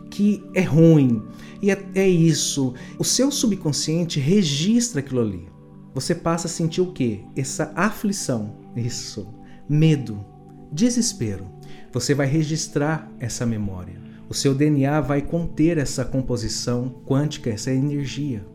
que 0.10 0.44
é 0.54 0.62
ruim, 0.62 1.24
e 1.62 1.72
é, 1.72 1.86
é, 1.96 2.08
isso, 2.08 2.74
o 2.98 3.04
seu 3.04 3.32
subconsciente 3.32 4.20
registra 4.20 5.00
aquilo 5.00 5.22
ali. 5.22 5.48
Você 5.94 6.16
passa 6.16 6.48
a 6.48 6.50
sentir 6.50 6.82
o 6.82 6.92
quê? 6.94 7.22
Essa 7.36 7.74
aflição, 7.76 8.56
isso, 8.76 9.28
medo, 9.68 10.24
desespero. 10.72 11.48
Você 11.92 12.14
vai 12.14 12.28
registrar 12.28 13.12
essa 13.20 13.46
memória. 13.46 14.00
O 14.30 14.34
seu 14.34 14.54
DNA 14.54 15.02
vai 15.02 15.22
conter 15.22 15.78
essa 15.78 16.06
composição 16.06 17.02
quântica, 17.06 17.50
essa 17.50 17.72
energia. 17.72 18.46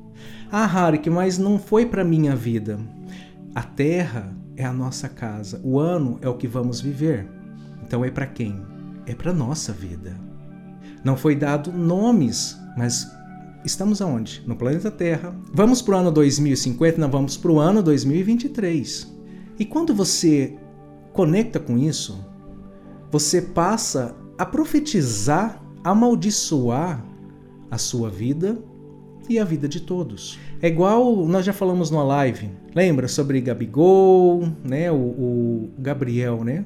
Ah, 0.57 0.67
Harik, 0.67 1.11
mas 1.11 1.37
não 1.37 1.59
foi 1.59 1.85
para 1.85 2.05
minha 2.05 2.37
vida. 2.37 2.79
A 3.57 3.65
terra 3.65 4.33
é 4.57 4.65
a 4.65 4.73
nossa 4.73 5.09
casa, 5.09 5.61
o 5.65 5.81
ano 5.81 6.17
é 6.23 6.29
o 6.29 6.37
que 6.37 6.47
vamos 6.47 6.81
viver. 6.81 7.29
Então 7.83 8.05
é 8.05 8.11
para 8.13 8.25
quem? 8.25 8.65
É 9.05 9.17
para 9.17 9.33
nossa 9.33 9.73
vida. 9.73 10.17
Não 11.03 11.17
foi 11.17 11.35
dado 11.35 11.73
nomes, 11.73 12.57
mas 12.79 13.11
estamos 13.65 14.01
aonde? 14.01 14.45
No 14.47 14.55
planeta 14.55 14.93
Terra. 14.93 15.35
Vamos 15.53 15.83
para 15.83 15.97
o 15.97 15.99
ano 15.99 16.13
2050? 16.13 17.01
Não, 17.01 17.11
vamos 17.11 17.37
para 17.37 17.51
o 17.51 17.59
ano 17.59 17.83
2023. 17.83 19.13
E 19.59 19.65
quando 19.65 19.93
você 19.93 20.57
conecta 21.13 21.59
com 21.59 21.77
isso, 21.77 22.25
você 23.11 23.43
passa 23.43 24.15
a 24.39 24.47
profetizar, 24.47 25.61
amaldiçoar 25.83 27.05
a 27.73 27.77
sua 27.77 28.09
vida 28.09 28.57
e 29.29 29.39
a 29.39 29.45
vida 29.45 29.69
de 29.69 29.81
todos. 29.81 30.39
É 30.61 30.69
igual 30.69 31.27
nós 31.27 31.45
já 31.45 31.53
falamos 31.53 31.91
numa 31.91 32.05
live, 32.05 32.51
lembra 32.75 33.09
sobre 33.09 33.41
Gabigol, 33.41 34.49
né? 34.63 34.91
O, 34.91 34.97
o 34.97 35.71
Gabriel, 35.79 36.45
né? 36.45 36.65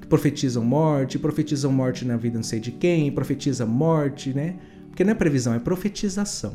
Que 0.00 0.06
profetizam 0.06 0.64
morte, 0.64 1.18
profetizam 1.18 1.72
morte 1.72 2.04
na 2.04 2.16
vida 2.16 2.36
não 2.36 2.42
sei 2.42 2.60
de 2.60 2.72
quem, 2.72 3.10
profetiza 3.12 3.64
morte, 3.64 4.32
né? 4.32 4.58
Porque 4.88 5.04
não 5.04 5.12
é 5.12 5.14
previsão, 5.14 5.54
é 5.54 5.58
profetização. 5.58 6.54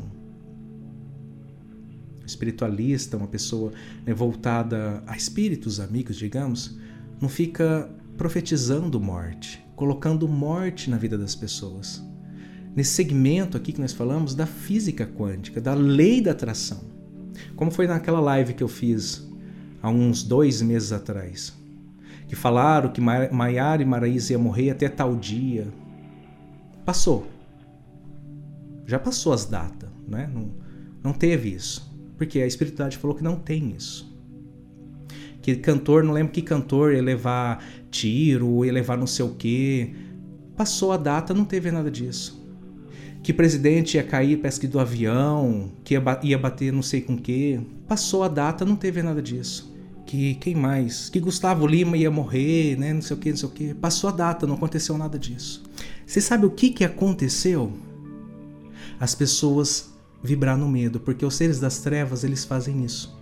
Espiritualista, 2.26 3.16
uma 3.16 3.26
pessoa 3.26 3.72
né, 4.06 4.14
voltada 4.14 5.02
a 5.06 5.16
espíritos 5.16 5.78
amigos, 5.78 6.16
digamos, 6.16 6.78
não 7.20 7.28
fica 7.28 7.90
profetizando 8.16 8.98
morte, 8.98 9.62
colocando 9.76 10.26
morte 10.26 10.88
na 10.88 10.96
vida 10.96 11.18
das 11.18 11.34
pessoas 11.34 12.02
nesse 12.74 12.90
segmento 12.90 13.56
aqui 13.56 13.72
que 13.72 13.80
nós 13.80 13.92
falamos 13.92 14.34
da 14.34 14.46
física 14.46 15.06
quântica, 15.06 15.60
da 15.60 15.74
lei 15.74 16.20
da 16.20 16.32
atração. 16.32 16.80
Como 17.56 17.70
foi 17.70 17.86
naquela 17.86 18.20
live 18.20 18.54
que 18.54 18.62
eu 18.62 18.68
fiz 18.68 19.26
há 19.82 19.88
uns 19.88 20.22
dois 20.22 20.60
meses 20.62 20.92
atrás. 20.92 21.54
Que 22.26 22.34
falaram 22.34 22.90
que 22.90 23.00
Maiara 23.00 23.82
e 23.82 23.86
Maraísa 23.86 24.32
ia 24.32 24.38
morrer 24.38 24.70
até 24.70 24.88
tal 24.88 25.14
dia. 25.14 25.68
Passou. 26.84 27.26
Já 28.86 28.98
passou 28.98 29.32
as 29.32 29.44
datas, 29.44 29.88
né? 30.08 30.30
Não, 30.32 30.50
não 31.02 31.12
teve 31.12 31.50
isso. 31.50 31.92
Porque 32.16 32.40
a 32.40 32.46
espiritualidade 32.46 32.98
falou 32.98 33.16
que 33.16 33.22
não 33.22 33.36
tem 33.36 33.74
isso. 33.76 34.12
Que 35.42 35.54
cantor, 35.56 36.02
não 36.02 36.14
lembro 36.14 36.32
que 36.32 36.40
cantor 36.40 36.94
ia 36.94 37.02
levar 37.02 37.62
tiro, 37.90 38.64
ia 38.64 38.72
levar 38.72 38.96
não 38.96 39.06
sei 39.06 39.24
o 39.24 39.34
quê. 39.34 39.94
Passou 40.56 40.92
a 40.92 40.96
data, 40.96 41.34
não 41.34 41.44
teve 41.44 41.70
nada 41.70 41.90
disso. 41.90 42.43
Que 43.24 43.32
presidente 43.32 43.96
ia 43.96 44.04
cair, 44.04 44.36
pesque 44.36 44.68
do 44.68 44.78
avião, 44.78 45.72
que 45.82 45.94
ia, 46.22 46.38
bater 46.38 46.72
não 46.72 46.82
sei 46.82 47.00
com 47.00 47.16
quê. 47.16 47.58
Passou 47.88 48.22
a 48.22 48.28
data, 48.28 48.64
não 48.64 48.76
teve 48.76 49.02
nada 49.02 49.20
disso 49.20 49.74
que 50.06 50.34
quem 50.34 50.54
mais? 50.54 51.08
Que 51.08 51.18
Gustavo 51.18 51.66
Lima 51.66 51.96
ia 51.96 52.10
morrer, 52.10 52.78
né? 52.78 52.92
Não 52.92 53.02
sei 53.02 53.16
o 53.16 53.18
que, 53.18 53.30
não 53.30 53.36
sei 53.36 53.48
o 53.48 53.52
que. 53.52 53.74
Passou 53.74 54.10
a 54.10 54.12
data, 54.12 54.46
não 54.46 54.54
aconteceu 54.54 54.96
nada 54.96 55.18
disso. 55.18 55.62
Você 56.06 56.20
sabe 56.20 56.46
o 56.46 56.50
que, 56.50 56.70
que 56.70 56.84
aconteceu? 56.84 57.72
As 59.00 59.14
pessoas 59.14 59.92
vibrar 60.22 60.56
no 60.56 60.68
medo, 60.68 61.00
porque 61.00 61.24
os 61.24 61.34
seres 61.34 61.58
das 61.58 61.78
trevas 61.78 62.22
eles 62.22 62.44
fazem 62.44 62.84
isso. 62.84 63.18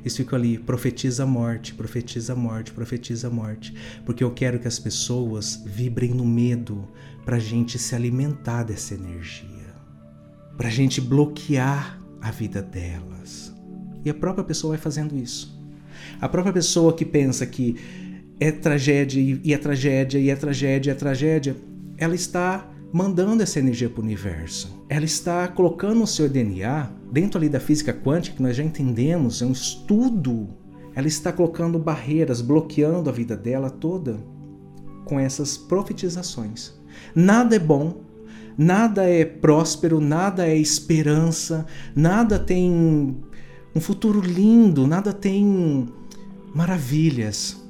Eles 0.00 0.16
ficam 0.16 0.38
ali, 0.38 0.58
profetiza 0.58 1.22
a 1.22 1.26
morte, 1.26 1.74
profetiza 1.74 2.32
a 2.32 2.36
morte, 2.36 2.72
profetiza 2.72 3.28
a 3.28 3.30
morte. 3.30 3.74
Porque 4.04 4.22
eu 4.22 4.30
quero 4.30 4.58
que 4.58 4.68
as 4.68 4.78
pessoas 4.78 5.62
vibrem 5.64 6.12
no 6.12 6.24
medo 6.24 6.88
para 7.24 7.36
a 7.36 7.40
gente 7.40 7.78
se 7.78 7.94
alimentar 7.94 8.64
dessa 8.64 8.94
energia, 8.94 9.74
para 10.56 10.68
a 10.68 10.70
gente 10.70 11.00
bloquear 11.00 12.00
a 12.20 12.30
vida 12.30 12.62
delas. 12.62 13.52
E 14.04 14.10
a 14.10 14.14
própria 14.14 14.44
pessoa 14.44 14.72
vai 14.72 14.78
fazendo 14.78 15.16
isso. 15.16 15.60
A 16.20 16.28
própria 16.28 16.52
pessoa 16.52 16.92
que 16.92 17.04
pensa 17.04 17.46
que 17.46 17.76
é 18.40 18.50
tragédia 18.50 19.40
e 19.42 19.52
é 19.52 19.58
tragédia 19.58 20.18
e 20.18 20.30
é 20.30 20.36
tragédia 20.36 20.90
e 20.90 20.92
é 20.92 20.96
tragédia, 20.96 21.56
ela 21.96 22.14
está 22.14 22.68
mandando 22.92 23.42
essa 23.42 23.58
energia 23.58 23.88
para 23.88 24.00
o 24.00 24.04
universo. 24.04 24.84
Ela 24.88 25.04
está 25.04 25.46
colocando 25.48 26.02
o 26.02 26.06
seu 26.06 26.28
DNA 26.28 26.90
dentro 27.10 27.38
ali 27.38 27.48
da 27.48 27.60
física 27.60 27.92
quântica, 27.92 28.36
que 28.36 28.42
nós 28.42 28.56
já 28.56 28.62
entendemos, 28.62 29.40
é 29.40 29.46
um 29.46 29.52
estudo. 29.52 30.48
Ela 30.94 31.06
está 31.06 31.32
colocando 31.32 31.78
barreiras, 31.78 32.40
bloqueando 32.40 33.08
a 33.08 33.12
vida 33.12 33.36
dela 33.36 33.70
toda 33.70 34.18
com 35.04 35.18
essas 35.18 35.56
profetizações. 35.56 36.81
Nada 37.14 37.56
é 37.56 37.58
bom, 37.58 38.02
nada 38.56 39.04
é 39.04 39.24
próspero, 39.24 40.00
nada 40.00 40.46
é 40.46 40.56
esperança, 40.56 41.66
nada 41.94 42.38
tem 42.38 42.70
um 43.74 43.80
futuro 43.80 44.20
lindo, 44.20 44.86
nada 44.86 45.12
tem 45.12 45.88
maravilhas. 46.54 47.60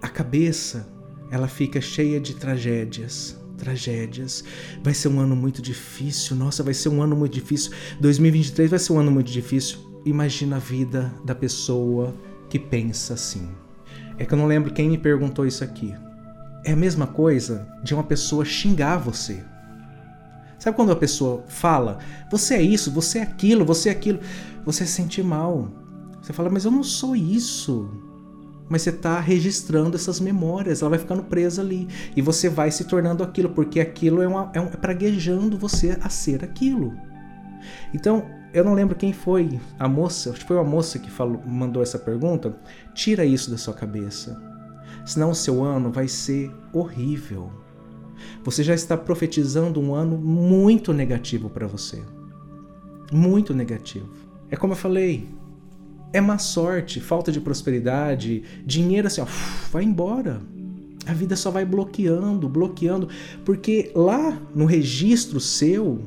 A 0.00 0.08
cabeça, 0.08 0.88
ela 1.30 1.46
fica 1.46 1.80
cheia 1.80 2.20
de 2.20 2.34
tragédias, 2.34 3.38
tragédias. 3.56 4.44
Vai 4.82 4.94
ser 4.94 5.08
um 5.08 5.20
ano 5.20 5.36
muito 5.36 5.62
difícil. 5.62 6.36
Nossa, 6.36 6.62
vai 6.62 6.74
ser 6.74 6.88
um 6.88 7.02
ano 7.02 7.14
muito 7.14 7.34
difícil. 7.34 7.72
2023 8.00 8.70
vai 8.70 8.78
ser 8.78 8.92
um 8.92 8.98
ano 8.98 9.10
muito 9.10 9.30
difícil. 9.30 9.78
Imagina 10.04 10.56
a 10.56 10.58
vida 10.58 11.14
da 11.24 11.34
pessoa 11.34 12.12
que 12.48 12.58
pensa 12.58 13.14
assim. 13.14 13.48
É 14.18 14.24
que 14.24 14.34
eu 14.34 14.38
não 14.38 14.46
lembro 14.46 14.72
quem 14.72 14.90
me 14.90 14.98
perguntou 14.98 15.46
isso 15.46 15.62
aqui. 15.62 15.94
É 16.64 16.72
a 16.72 16.76
mesma 16.76 17.06
coisa 17.06 17.66
de 17.82 17.94
uma 17.94 18.04
pessoa 18.04 18.44
xingar 18.44 18.98
você. 18.98 19.42
Sabe 20.58 20.76
quando 20.76 20.92
a 20.92 20.96
pessoa 20.96 21.42
fala, 21.48 21.98
você 22.30 22.54
é 22.54 22.62
isso, 22.62 22.88
você 22.92 23.18
é 23.18 23.22
aquilo, 23.22 23.64
você 23.64 23.88
é 23.88 23.92
aquilo, 23.92 24.20
você 24.64 24.86
se 24.86 24.92
sente 24.92 25.20
mal. 25.20 25.68
Você 26.22 26.32
fala, 26.32 26.48
mas 26.48 26.64
eu 26.64 26.70
não 26.70 26.84
sou 26.84 27.16
isso. 27.16 27.90
Mas 28.68 28.82
você 28.82 28.90
está 28.90 29.18
registrando 29.18 29.96
essas 29.96 30.20
memórias, 30.20 30.80
ela 30.80 30.90
vai 30.90 31.00
ficando 31.00 31.24
presa 31.24 31.60
ali. 31.60 31.88
E 32.14 32.22
você 32.22 32.48
vai 32.48 32.70
se 32.70 32.84
tornando 32.84 33.24
aquilo, 33.24 33.50
porque 33.50 33.80
aquilo 33.80 34.22
é, 34.22 34.28
uma, 34.28 34.52
é, 34.54 34.60
um, 34.60 34.66
é 34.66 34.76
praguejando 34.76 35.58
você 35.58 35.98
a 36.00 36.08
ser 36.08 36.44
aquilo. 36.44 36.92
Então, 37.92 38.24
eu 38.54 38.64
não 38.64 38.72
lembro 38.72 38.94
quem 38.94 39.12
foi 39.12 39.60
a 39.78 39.88
moça, 39.88 40.30
acho 40.30 40.40
que 40.40 40.46
foi 40.46 40.56
uma 40.56 40.64
moça 40.64 40.98
que 40.98 41.10
falou, 41.10 41.42
mandou 41.44 41.82
essa 41.82 41.98
pergunta. 41.98 42.54
Tira 42.94 43.24
isso 43.24 43.50
da 43.50 43.58
sua 43.58 43.74
cabeça. 43.74 44.40
Senão 45.04 45.30
o 45.30 45.34
seu 45.34 45.62
ano 45.64 45.90
vai 45.90 46.08
ser 46.08 46.50
horrível. 46.72 47.50
Você 48.44 48.62
já 48.62 48.74
está 48.74 48.96
profetizando 48.96 49.80
um 49.80 49.94
ano 49.94 50.16
muito 50.16 50.92
negativo 50.92 51.50
para 51.50 51.66
você. 51.66 52.02
Muito 53.10 53.52
negativo. 53.54 54.08
É 54.50 54.56
como 54.56 54.72
eu 54.72 54.76
falei, 54.76 55.28
é 56.12 56.20
má 56.20 56.38
sorte, 56.38 57.00
falta 57.00 57.32
de 57.32 57.40
prosperidade, 57.40 58.42
dinheiro 58.64 59.06
assim, 59.06 59.20
ó, 59.20 59.26
vai 59.70 59.82
embora. 59.82 60.40
A 61.06 61.12
vida 61.12 61.34
só 61.34 61.50
vai 61.50 61.64
bloqueando, 61.64 62.48
bloqueando, 62.48 63.08
porque 63.44 63.90
lá 63.94 64.40
no 64.54 64.66
registro 64.66 65.40
seu, 65.40 65.98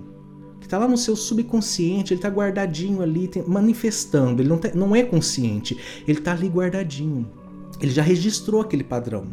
que 0.60 0.67
está 0.67 0.77
lá 0.77 0.88
no 0.88 0.97
seu 0.97 1.15
subconsciente, 1.15 2.13
ele 2.13 2.19
está 2.19 2.29
guardadinho 2.29 3.01
ali, 3.01 3.29
manifestando, 3.45 4.41
ele 4.41 4.47
não, 4.47 4.58
tá, 4.58 4.71
não 4.73 4.95
é 4.95 5.03
consciente, 5.03 5.77
ele 6.08 6.19
está 6.19 6.31
ali 6.31 6.47
guardadinho. 6.47 7.27
Ele 7.81 7.91
já 7.91 8.01
registrou 8.01 8.61
aquele 8.61 8.83
padrão. 8.83 9.27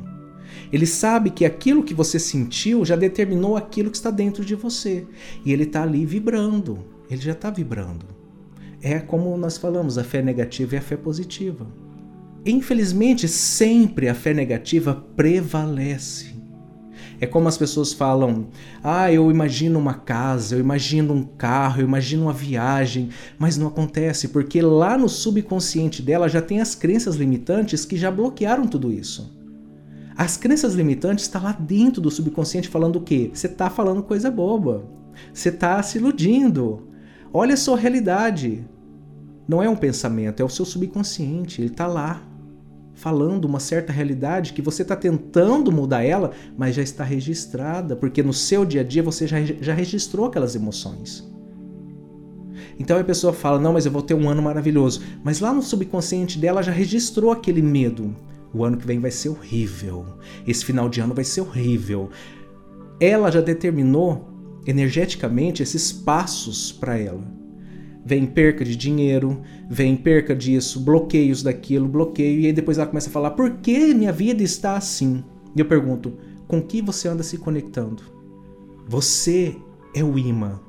Ele 0.73 0.87
sabe 0.87 1.31
que 1.31 1.45
aquilo 1.45 1.83
que 1.83 1.95
você 1.95 2.19
sentiu 2.19 2.85
já 2.85 2.97
determinou 2.97 3.57
aquilo 3.57 3.91
que 3.91 3.97
está 3.97 4.11
dentro 4.11 4.45
de 4.45 4.55
você. 4.55 5.07
E 5.45 5.53
ele 5.53 5.65
está 5.65 5.83
ali 5.83 6.07
vibrando. 6.07 6.85
Ele 7.11 7.21
já 7.21 7.33
está 7.33 7.51
vibrando. 7.51 8.07
É 8.81 8.99
como 8.99 9.37
nós 9.37 9.59
falamos, 9.59 9.99
a 9.99 10.05
fé 10.05 10.23
negativa 10.23 10.75
e 10.75 10.79
a 10.79 10.83
fé 10.83 10.97
positiva. 10.97 11.67
Infelizmente, 12.45 13.29
sempre 13.29 14.09
a 14.09 14.15
fé 14.15 14.35
negativa 14.35 14.95
prevalece. 15.15 16.32
É 17.23 17.27
como 17.27 17.47
as 17.47 17.57
pessoas 17.57 17.93
falam: 17.93 18.49
ah, 18.83 19.13
eu 19.13 19.31
imagino 19.31 19.79
uma 19.79 19.95
casa, 19.95 20.57
eu 20.57 20.59
imagino 20.59 21.15
um 21.15 21.23
carro, 21.23 21.81
eu 21.81 21.87
imagino 21.87 22.25
uma 22.25 22.33
viagem, 22.33 23.11
mas 23.39 23.57
não 23.57 23.69
acontece, 23.69 24.27
porque 24.27 24.61
lá 24.61 24.99
no 24.99 25.09
subconsciente 25.09 26.03
dela 26.03 26.29
já 26.29 26.43
tem 26.43 26.61
as 26.61 26.75
crenças 26.75 27.15
limitantes 27.15 27.85
que 27.85 27.97
já 27.97 28.11
bloquearam 28.11 28.67
tudo 28.67 28.91
isso. 28.91 29.33
As 30.17 30.37
crenças 30.37 30.75
limitantes 30.75 31.27
estão 31.27 31.43
tá 31.43 31.47
lá 31.47 31.53
dentro 31.53 32.03
do 32.03 32.11
subconsciente 32.11 32.69
falando 32.69 32.97
o 32.97 33.03
quê? 33.03 33.31
Você 33.33 33.47
está 33.47 33.71
falando 33.71 34.03
coisa 34.03 34.29
boba. 34.29 34.85
Você 35.33 35.51
está 35.51 35.81
se 35.81 35.99
iludindo. 35.99 36.89
Olha 37.33 37.55
a 37.55 37.57
sua 37.57 37.77
realidade. 37.77 38.67
Não 39.47 39.63
é 39.63 39.69
um 39.69 39.77
pensamento, 39.77 40.41
é 40.41 40.45
o 40.45 40.49
seu 40.49 40.65
subconsciente. 40.65 41.61
Ele 41.61 41.71
está 41.71 41.87
lá 41.87 42.21
falando 42.95 43.45
uma 43.45 43.61
certa 43.61 43.93
realidade 43.93 44.53
que 44.53 44.63
você 44.63 44.83
está 44.83 44.95
tentando 44.95 45.73
mudar 45.73 46.03
ela, 46.03 46.33
mas 46.57 46.75
já 46.75 46.83
está 46.83 47.05
registrada, 47.05 47.97
porque 47.97 48.23
no 48.23 48.33
seu 48.33 48.65
dia 48.65 48.83
a 48.83 48.85
dia 48.85 49.03
você 49.03 49.27
já, 49.27 49.41
já 49.43 49.75
registrou 49.75 50.27
aquelas 50.27 50.55
emoções. 50.55 51.31
Então 52.79 52.99
a 52.99 53.05
pessoa 53.05 53.33
fala: 53.33 53.59
Não, 53.59 53.73
mas 53.73 53.87
eu 53.87 53.93
vou 53.93 54.03
ter 54.03 54.15
um 54.15 54.29
ano 54.29 54.43
maravilhoso. 54.43 55.03
Mas 55.23 55.41
lá 55.41 55.53
no 55.53 55.63
subconsciente 55.63 56.39
dela 56.39 56.63
já 56.63 56.73
registrou 56.73 57.31
aquele 57.31 57.63
medo. 57.63 58.15
O 58.55 58.65
ano 58.65 58.77
que 58.77 58.87
vem 58.87 58.99
vai 58.99 59.11
ser 59.11 59.31
horrível. 59.31 60.05
Esse 60.47 60.65
final 60.65 60.89
de 60.89 61.01
ano 61.01 61.15
vai 61.15 61.25
ser 61.25 61.41
horrível. 61.41 62.11
Ela 63.01 63.31
já 63.31 63.41
determinou 63.41 64.29
energeticamente 64.67 65.63
esses 65.63 65.93
passos 65.93 66.71
para 66.71 66.99
ela. 66.99 67.42
Vem 68.05 68.27
perca 68.27 68.65
de 68.65 68.75
dinheiro, 68.75 69.43
vem 69.71 69.97
perca 69.97 70.35
disso, 70.35 70.81
bloqueios 70.81 71.43
daquilo, 71.43 71.89
bloqueio, 71.89 72.41
e 72.41 72.47
aí 72.47 72.53
depois 72.53 72.79
ela 72.79 72.87
começa 72.87 73.09
a 73.09 73.13
falar: 73.13 73.31
por 73.33 73.59
que 73.59 73.95
minha 73.95 74.13
vida 74.13 74.43
está 74.43 74.77
assim? 74.77 75.25
E 75.55 75.61
eu 75.61 75.67
pergunto: 75.67 76.19
com 76.49 76.61
que 76.61 76.83
você 76.83 77.09
anda 77.09 77.23
se 77.23 77.39
conectando? 77.39 78.03
Você 78.89 79.57
é 79.95 80.03
o 80.03 80.19
imã, 80.19 80.61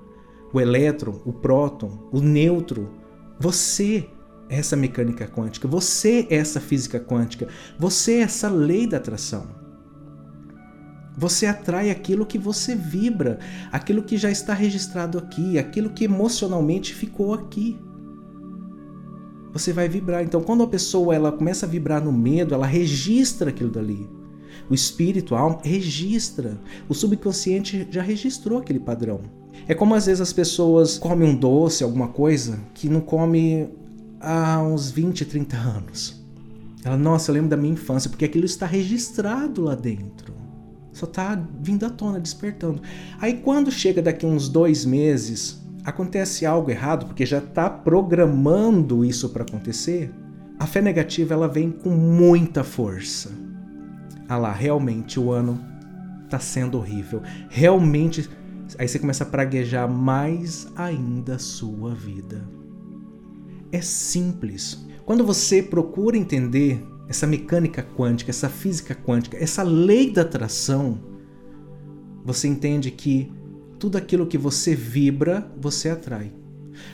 o 0.53 0.61
elétron, 0.61 1.19
o 1.25 1.33
próton, 1.33 2.07
o 2.11 2.21
nêutron. 2.21 2.87
Você 3.39 4.07
essa 4.49 4.75
mecânica 4.75 5.27
quântica, 5.27 5.67
você 5.67 6.27
é 6.29 6.35
essa 6.35 6.59
física 6.59 6.99
quântica, 6.99 7.47
você 7.77 8.13
é 8.13 8.21
essa 8.21 8.49
lei 8.49 8.85
da 8.85 8.97
atração. 8.97 9.62
Você 11.17 11.45
atrai 11.45 11.89
aquilo 11.91 12.25
que 12.25 12.37
você 12.37 12.75
vibra, 12.75 13.39
aquilo 13.71 14.03
que 14.03 14.17
já 14.17 14.31
está 14.31 14.53
registrado 14.53 15.17
aqui, 15.17 15.59
aquilo 15.59 15.91
que 15.91 16.05
emocionalmente 16.05 16.93
ficou 16.93 17.33
aqui. 17.33 17.79
Você 19.51 19.71
vai 19.71 19.87
vibrar. 19.87 20.23
Então, 20.23 20.41
quando 20.41 20.63
a 20.63 20.67
pessoa 20.67 21.13
ela 21.13 21.31
começa 21.31 21.65
a 21.65 21.69
vibrar 21.69 22.03
no 22.03 22.11
medo, 22.11 22.55
ela 22.55 22.65
registra 22.65 23.51
aquilo 23.51 23.69
dali. 23.69 24.09
O 24.69 24.73
espírito, 24.73 25.35
a 25.35 25.39
alma, 25.39 25.59
registra. 25.63 26.59
O 26.89 26.93
subconsciente 26.95 27.87
já 27.91 28.01
registrou 28.01 28.57
aquele 28.57 28.79
padrão. 28.79 29.21
É 29.67 29.75
como 29.75 29.93
às 29.93 30.07
vezes 30.07 30.21
as 30.21 30.33
pessoas 30.33 30.97
comem 30.97 31.29
um 31.29 31.35
doce, 31.35 31.83
alguma 31.83 32.07
coisa, 32.07 32.59
que 32.73 32.89
não 32.89 33.01
come 33.01 33.69
há 34.19 34.59
uns 34.61 34.89
20, 34.89 35.25
30 35.25 35.55
anos. 35.55 36.23
Ela, 36.83 36.97
nossa, 36.97 37.29
eu 37.29 37.35
lembro 37.35 37.49
da 37.49 37.57
minha 37.57 37.73
infância, 37.73 38.09
porque 38.09 38.25
aquilo 38.25 38.45
está 38.45 38.65
registrado 38.65 39.61
lá 39.61 39.75
dentro. 39.75 40.33
Só 40.93 41.05
está 41.05 41.41
vindo 41.59 41.85
à 41.85 41.89
tona, 41.89 42.19
despertando. 42.19 42.81
Aí 43.19 43.33
quando 43.33 43.71
chega 43.71 44.01
daqui 44.01 44.25
uns 44.25 44.47
dois 44.47 44.85
meses, 44.85 45.61
acontece 45.83 46.45
algo 46.45 46.69
errado, 46.69 47.07
porque 47.07 47.25
já 47.25 47.39
está 47.39 47.69
programando 47.69 49.03
isso 49.03 49.29
para 49.29 49.43
acontecer, 49.43 50.13
a 50.59 50.65
fé 50.65 50.81
negativa 50.81 51.33
ela 51.33 51.47
vem 51.47 51.71
com 51.71 51.89
muita 51.89 52.63
força. 52.63 53.31
Ah 54.29 54.37
lá, 54.37 54.51
realmente 54.51 55.19
o 55.19 55.31
ano 55.31 55.59
está 56.23 56.39
sendo 56.39 56.77
horrível. 56.77 57.21
Realmente, 57.49 58.29
aí 58.77 58.87
você 58.87 58.97
começa 58.97 59.23
a 59.23 59.27
praguejar 59.27 59.89
mais 59.89 60.67
ainda 60.75 61.35
a 61.35 61.39
sua 61.39 61.93
vida. 61.93 62.47
É 63.71 63.81
simples. 63.81 64.87
Quando 65.05 65.25
você 65.25 65.61
procura 65.61 66.15
entender 66.15 66.81
essa 67.07 67.27
mecânica 67.27 67.83
quântica, 67.83 68.31
essa 68.31 68.49
física 68.49 68.95
quântica, 68.95 69.37
essa 69.37 69.63
lei 69.63 70.11
da 70.11 70.21
atração, 70.21 70.99
você 72.23 72.47
entende 72.47 72.89
que 72.89 73.31
tudo 73.79 73.97
aquilo 73.97 74.25
que 74.25 74.37
você 74.37 74.73
vibra, 74.73 75.45
você 75.59 75.89
atrai. 75.89 76.31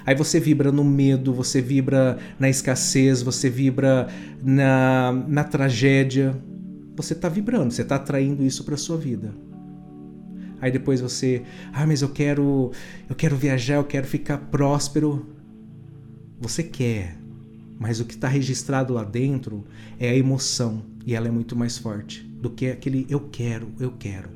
Aí 0.06 0.16
você 0.16 0.40
vibra 0.40 0.72
no 0.72 0.84
medo, 0.84 1.34
você 1.34 1.62
vibra 1.62 2.18
na 2.40 2.50
escassez, 2.50 3.22
você 3.22 3.50
vibra 3.50 4.08
na, 4.42 5.12
na 5.28 5.44
tragédia. 5.44 6.36
Você 6.96 7.14
está 7.14 7.30
vibrando, 7.30 7.72
você 7.72 7.84
está 7.84 7.96
atraindo 7.96 8.44
isso 8.44 8.64
para 8.64 8.76
sua 8.76 8.98
vida. 8.98 9.34
Aí 10.60 10.72
depois 10.72 11.00
você, 11.00 11.44
ah, 11.72 11.88
mas 11.88 12.02
eu 12.02 12.10
quero, 12.10 12.72
eu 13.08 13.16
quero 13.16 13.38
viajar, 13.38 13.76
eu 13.76 13.86
quero 13.86 14.06
ficar 14.06 14.38
próspero. 14.38 15.30
Você 16.42 16.64
quer, 16.64 17.18
mas 17.80 18.02
o 18.02 18.06
que 18.06 18.14
está 18.14 18.28
registrado 18.28 18.94
lá 18.94 19.06
dentro 19.06 19.64
é 19.98 20.10
a 20.10 20.16
emoção 20.16 20.84
e 21.06 21.16
ela 21.16 21.30
é 21.30 21.32
muito 21.32 21.56
mais 21.56 21.78
forte 21.78 22.22
do 22.42 22.50
que 22.50 22.68
aquele 22.68 23.08
eu 23.10 23.22
quero, 23.32 23.70
eu 23.80 23.94
quero. 23.98 24.30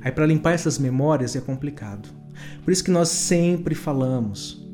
Aí 0.00 0.12
para 0.12 0.24
limpar 0.24 0.52
essas 0.52 0.78
memórias 0.78 1.34
é 1.34 1.40
complicado. 1.40 2.08
Por 2.64 2.72
isso 2.72 2.84
que 2.84 2.92
nós 2.92 3.08
sempre 3.08 3.74
falamos. 3.74 4.64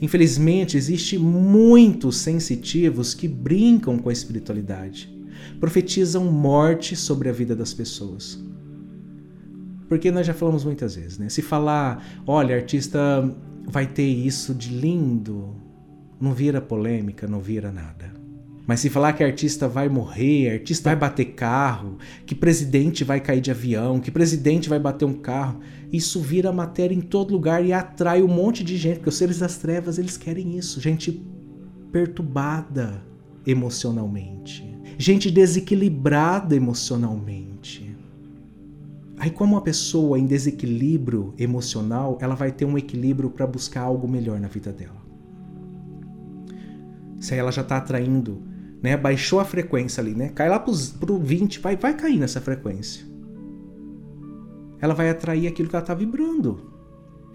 Infelizmente, 0.00 0.76
existe 0.76 1.18
muitos 1.18 2.18
sensitivos 2.18 3.14
que 3.14 3.26
brincam 3.26 3.98
com 3.98 4.08
a 4.08 4.12
espiritualidade, 4.12 5.12
profetizam 5.58 6.24
morte 6.24 6.94
sobre 6.94 7.28
a 7.28 7.32
vida 7.32 7.56
das 7.56 7.74
pessoas. 7.74 8.38
Porque 9.88 10.10
nós 10.10 10.26
já 10.26 10.34
falamos 10.34 10.64
muitas 10.64 10.96
vezes, 10.96 11.18
né? 11.18 11.28
Se 11.28 11.42
falar, 11.42 12.22
olha, 12.26 12.54
artista 12.54 12.98
vai 13.64 13.86
ter 13.86 14.06
isso 14.06 14.54
de 14.54 14.70
lindo, 14.70 15.54
não 16.20 16.32
vira 16.32 16.60
polêmica, 16.60 17.26
não 17.26 17.40
vira 17.40 17.70
nada. 17.70 18.26
Mas 18.66 18.80
se 18.80 18.90
falar 18.90 19.12
que 19.12 19.22
artista 19.22 19.68
vai 19.68 19.88
morrer, 19.88 20.50
artista 20.50 20.90
vai 20.90 20.96
bater 20.96 21.26
carro, 21.26 21.98
que 22.26 22.34
presidente 22.34 23.04
vai 23.04 23.20
cair 23.20 23.40
de 23.40 23.50
avião, 23.50 24.00
que 24.00 24.10
presidente 24.10 24.68
vai 24.68 24.78
bater 24.78 25.04
um 25.04 25.14
carro, 25.14 25.60
isso 25.92 26.20
vira 26.20 26.50
matéria 26.50 26.94
em 26.94 27.00
todo 27.00 27.32
lugar 27.32 27.64
e 27.64 27.72
atrai 27.72 28.22
um 28.22 28.28
monte 28.28 28.64
de 28.64 28.76
gente, 28.76 28.96
porque 28.96 29.08
os 29.08 29.16
seres 29.16 29.38
das 29.38 29.56
trevas, 29.56 29.98
eles 29.98 30.16
querem 30.16 30.58
isso, 30.58 30.80
gente 30.80 31.24
perturbada 31.92 33.00
emocionalmente, 33.46 34.68
gente 34.98 35.30
desequilibrada 35.30 36.56
emocionalmente. 36.56 37.96
Aí 39.16 39.30
como 39.30 39.54
uma 39.54 39.62
pessoa 39.62 40.18
em 40.18 40.26
desequilíbrio 40.26 41.32
emocional, 41.38 42.18
ela 42.20 42.34
vai 42.34 42.50
ter 42.50 42.64
um 42.64 42.76
equilíbrio 42.76 43.30
para 43.30 43.46
buscar 43.46 43.82
algo 43.82 44.08
melhor 44.08 44.40
na 44.40 44.48
vida 44.48 44.72
dela 44.72 45.05
se 47.20 47.34
ela 47.34 47.52
já 47.52 47.62
está 47.62 47.76
atraindo, 47.78 48.42
né? 48.82 48.96
Baixou 48.96 49.40
a 49.40 49.44
frequência 49.44 50.00
ali, 50.00 50.14
né? 50.14 50.30
Cai 50.34 50.48
lá 50.48 50.58
pro, 50.58 50.72
pro 51.00 51.18
20, 51.18 51.60
vai, 51.60 51.76
vai 51.76 51.94
cair 51.94 52.18
nessa 52.18 52.40
frequência. 52.40 53.04
Ela 54.80 54.94
vai 54.94 55.10
atrair 55.10 55.46
aquilo 55.46 55.68
que 55.68 55.76
ela 55.76 55.82
está 55.82 55.94
vibrando. 55.94 56.76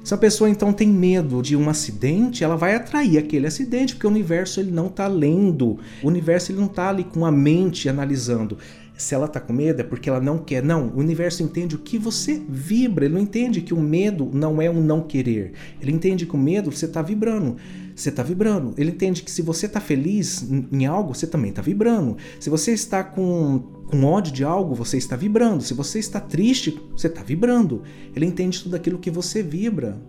Se 0.04 0.14
a 0.16 0.18
pessoa 0.18 0.50
então 0.50 0.74
tem 0.74 0.88
medo 0.88 1.42
de 1.44 1.56
um 1.56 1.70
acidente, 1.70 2.44
ela 2.44 2.56
vai 2.56 2.74
atrair 2.74 3.20
aquele 3.20 3.46
acidente, 3.46 3.94
porque 3.94 4.08
o 4.08 4.10
universo 4.10 4.60
ele 4.60 4.72
não 4.72 4.88
está 4.88 5.08
lendo, 5.08 5.78
o 6.02 6.08
universo 6.08 6.52
ele 6.52 6.60
não 6.60 6.66
está 6.66 6.90
ali 6.90 7.04
com 7.04 7.24
a 7.24 7.32
mente 7.32 7.88
analisando. 7.88 8.58
Se 9.02 9.16
ela 9.16 9.26
está 9.26 9.40
com 9.40 9.52
medo 9.52 9.82
é 9.82 9.84
porque 9.84 10.08
ela 10.08 10.22
não 10.22 10.38
quer. 10.38 10.64
Não, 10.64 10.90
o 10.90 11.00
universo 11.00 11.42
entende 11.42 11.76
o 11.76 11.80
que 11.80 11.98
você 11.98 12.40
vibra. 12.48 13.06
Ele 13.06 13.16
não 13.16 13.22
entende 13.22 13.60
que 13.60 13.74
o 13.74 13.80
medo 13.80 14.30
não 14.32 14.62
é 14.62 14.70
um 14.70 14.80
não 14.80 15.02
querer. 15.02 15.54
Ele 15.82 15.92
entende 15.92 16.28
que 16.28 16.36
o 16.36 16.38
medo 16.38 16.72
você 16.72 16.86
está 16.86 17.02
vibrando. 17.02 17.58
Você 17.96 18.10
está 18.10 18.22
vibrando. 18.22 18.76
Ele 18.78 18.92
entende 18.92 19.24
que 19.24 19.32
se 19.32 19.42
você 19.42 19.66
está 19.66 19.80
feliz 19.80 20.48
em 20.72 20.86
algo, 20.86 21.16
você 21.16 21.26
também 21.26 21.50
está 21.50 21.64
vibrando. 21.64 22.16
Se 22.40 22.48
você 22.48 22.74
está 22.74 23.04
com, 23.04 23.64
com 23.88 24.04
ódio 24.04 24.32
de 24.32 24.44
algo, 24.44 24.76
você 24.76 24.98
está 24.98 25.16
vibrando. 25.16 25.64
Se 25.64 25.74
você 25.74 25.98
está 25.98 26.20
triste, 26.20 26.80
você 26.92 27.08
está 27.08 27.24
vibrando. 27.24 27.82
Ele 28.16 28.28
entende 28.28 28.62
tudo 28.62 28.76
aquilo 28.76 29.00
que 29.00 29.10
você 29.10 29.42
vibra. 29.42 30.00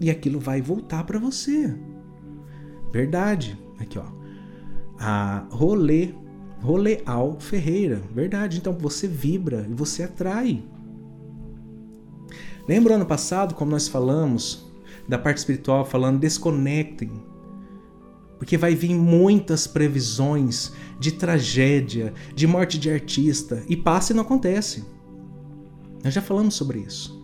E 0.00 0.10
aquilo 0.10 0.38
vai 0.38 0.62
voltar 0.62 1.02
para 1.02 1.18
você. 1.18 1.74
Verdade. 2.92 3.58
Aqui, 3.80 3.98
ó. 3.98 4.04
A 4.96 5.44
rolê 5.50 6.21
Roleal 6.62 7.38
Ferreira. 7.40 8.00
Verdade, 8.14 8.58
então 8.58 8.72
você 8.72 9.08
vibra 9.08 9.66
e 9.68 9.74
você 9.74 10.04
atrai. 10.04 10.62
Lembra 12.68 12.94
ano 12.94 13.04
passado 13.04 13.54
como 13.54 13.72
nós 13.72 13.88
falamos 13.88 14.70
da 15.08 15.18
parte 15.18 15.38
espiritual, 15.38 15.84
falando 15.84 16.20
desconectem? 16.20 17.10
Porque 18.38 18.56
vai 18.56 18.74
vir 18.74 18.94
muitas 18.94 19.66
previsões 19.66 20.72
de 20.98 21.12
tragédia, 21.12 22.14
de 22.34 22.46
morte 22.46 22.78
de 22.78 22.90
artista, 22.90 23.62
e 23.68 23.76
passa 23.76 24.12
e 24.12 24.16
não 24.16 24.22
acontece. 24.22 24.84
Nós 26.02 26.14
já 26.14 26.22
falamos 26.22 26.54
sobre 26.54 26.80
isso. 26.80 27.20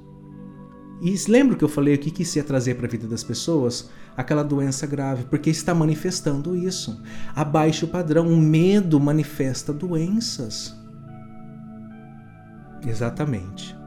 E 1.00 1.14
lembra 1.30 1.56
que 1.56 1.64
eu 1.64 1.68
falei 1.68 1.94
o 1.94 1.98
que 1.98 2.22
isso 2.22 2.38
ia 2.38 2.44
trazer 2.44 2.74
para 2.74 2.86
a 2.86 2.90
vida 2.90 3.06
das 3.06 3.22
pessoas? 3.22 3.88
Aquela 4.18 4.42
doença 4.42 4.84
grave, 4.84 5.24
porque 5.30 5.48
está 5.48 5.72
manifestando 5.72 6.56
isso. 6.56 7.00
Abaixo 7.36 7.86
o 7.86 7.88
padrão, 7.88 8.26
o 8.26 8.36
medo 8.36 8.98
manifesta 8.98 9.72
doenças. 9.72 10.76
Exatamente. 12.84 13.78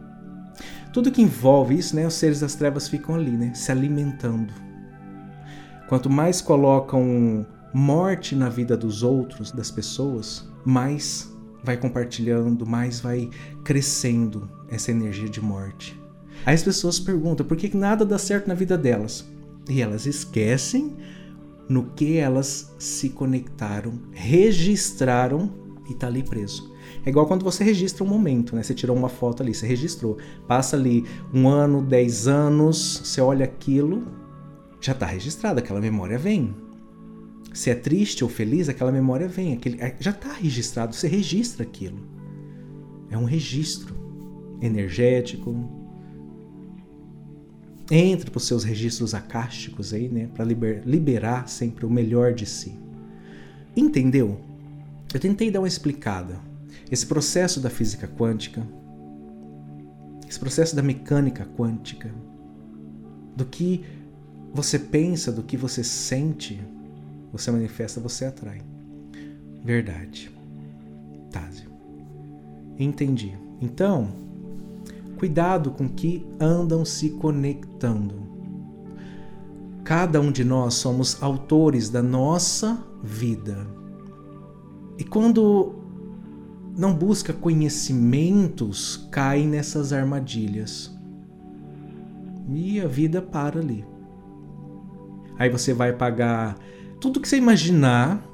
Tudo 0.93 1.11
que 1.11 1.21
envolve 1.21 1.77
isso, 1.77 1.95
né, 1.95 2.07
os 2.07 2.13
seres 2.13 2.39
das 2.39 2.55
trevas 2.55 2.87
ficam 2.87 3.15
ali, 3.15 3.31
né, 3.31 3.53
se 3.53 3.73
alimentando. 3.73 4.53
Quanto 5.89 6.09
mais 6.09 6.41
colocam 6.41 7.45
morte 7.73 8.33
na 8.33 8.47
vida 8.47 8.77
dos 8.77 9.03
outros, 9.03 9.51
das 9.51 9.69
pessoas, 9.69 10.49
mais 10.65 11.29
vai 11.63 11.75
compartilhando, 11.77 12.65
mais 12.65 13.01
vai 13.01 13.29
crescendo 13.63 14.49
essa 14.69 14.91
energia 14.91 15.29
de 15.29 15.41
morte. 15.41 15.99
Aí 16.45 16.55
as 16.55 16.63
pessoas 16.63 16.99
perguntam 16.99 17.45
por 17.45 17.55
que 17.55 17.75
nada 17.75 18.05
dá 18.05 18.17
certo 18.17 18.47
na 18.47 18.53
vida 18.53 18.77
delas. 18.77 19.29
E 19.69 19.81
elas 19.81 20.05
esquecem 20.05 20.95
no 21.69 21.85
que 21.91 22.17
elas 22.17 22.75
se 22.77 23.09
conectaram, 23.09 23.93
registraram 24.11 25.51
e 25.89 25.93
tá 25.93 26.07
ali 26.07 26.23
preso. 26.23 26.71
É 27.05 27.09
igual 27.09 27.25
quando 27.25 27.43
você 27.43 27.63
registra 27.63 28.03
um 28.03 28.07
momento, 28.07 28.55
né? 28.55 28.61
Você 28.61 28.73
tirou 28.73 28.95
uma 28.95 29.09
foto 29.09 29.41
ali, 29.41 29.53
você 29.53 29.65
registrou. 29.65 30.17
Passa 30.47 30.75
ali 30.75 31.05
um 31.33 31.47
ano, 31.47 31.81
dez 31.81 32.27
anos, 32.27 33.01
você 33.03 33.21
olha 33.21 33.45
aquilo, 33.45 34.03
já 34.81 34.91
está 34.91 35.05
registrado, 35.05 35.59
aquela 35.59 35.79
memória 35.79 36.17
vem. 36.17 36.53
Se 37.53 37.69
é 37.69 37.75
triste 37.75 38.23
ou 38.23 38.29
feliz, 38.29 38.69
aquela 38.69 38.91
memória 38.91 39.27
vem, 39.27 39.53
aquele, 39.53 39.77
já 39.99 40.11
está 40.11 40.33
registrado, 40.33 40.95
você 40.95 41.07
registra 41.07 41.63
aquilo. 41.63 41.97
É 43.09 43.17
um 43.17 43.25
registro 43.25 43.95
energético, 44.61 45.80
entre 47.93 48.31
para 48.31 48.37
os 48.37 48.47
seus 48.47 48.63
registros 48.63 49.13
acásticos 49.13 49.93
aí, 49.93 50.07
né, 50.07 50.29
para 50.33 50.45
liber, 50.45 50.81
liberar 50.85 51.49
sempre 51.49 51.85
o 51.85 51.89
melhor 51.89 52.33
de 52.33 52.45
si. 52.45 52.79
Entendeu? 53.75 54.39
Eu 55.13 55.19
tentei 55.19 55.51
dar 55.51 55.59
uma 55.59 55.67
explicada. 55.67 56.39
Esse 56.89 57.05
processo 57.05 57.59
da 57.59 57.69
física 57.69 58.07
quântica, 58.07 58.65
esse 60.27 60.39
processo 60.39 60.73
da 60.73 60.81
mecânica 60.81 61.45
quântica, 61.57 62.09
do 63.35 63.45
que 63.45 63.83
você 64.53 64.79
pensa, 64.79 65.31
do 65.31 65.43
que 65.43 65.57
você 65.57 65.83
sente, 65.83 66.61
você 67.31 67.51
manifesta, 67.51 67.99
você 67.99 68.25
atrai. 68.25 68.61
Verdade. 69.63 70.31
Tásio. 71.29 71.69
Entendi. 72.79 73.33
Então, 73.61 74.30
Cuidado 75.21 75.69
com 75.69 75.87
que 75.87 76.25
andam 76.39 76.83
se 76.83 77.11
conectando. 77.11 78.15
Cada 79.83 80.19
um 80.19 80.31
de 80.31 80.43
nós 80.43 80.73
somos 80.73 81.21
autores 81.21 81.91
da 81.91 82.01
nossa 82.01 82.83
vida. 83.03 83.67
E 84.97 85.03
quando 85.03 85.75
não 86.75 86.91
busca 86.91 87.31
conhecimentos, 87.31 89.07
cai 89.11 89.45
nessas 89.45 89.93
armadilhas. 89.93 90.91
E 92.49 92.81
a 92.81 92.87
vida 92.87 93.21
para 93.21 93.59
ali. 93.59 93.85
Aí 95.37 95.51
você 95.51 95.71
vai 95.71 95.93
pagar 95.93 96.57
tudo 96.99 97.21
que 97.21 97.29
você 97.29 97.37
imaginar 97.37 98.27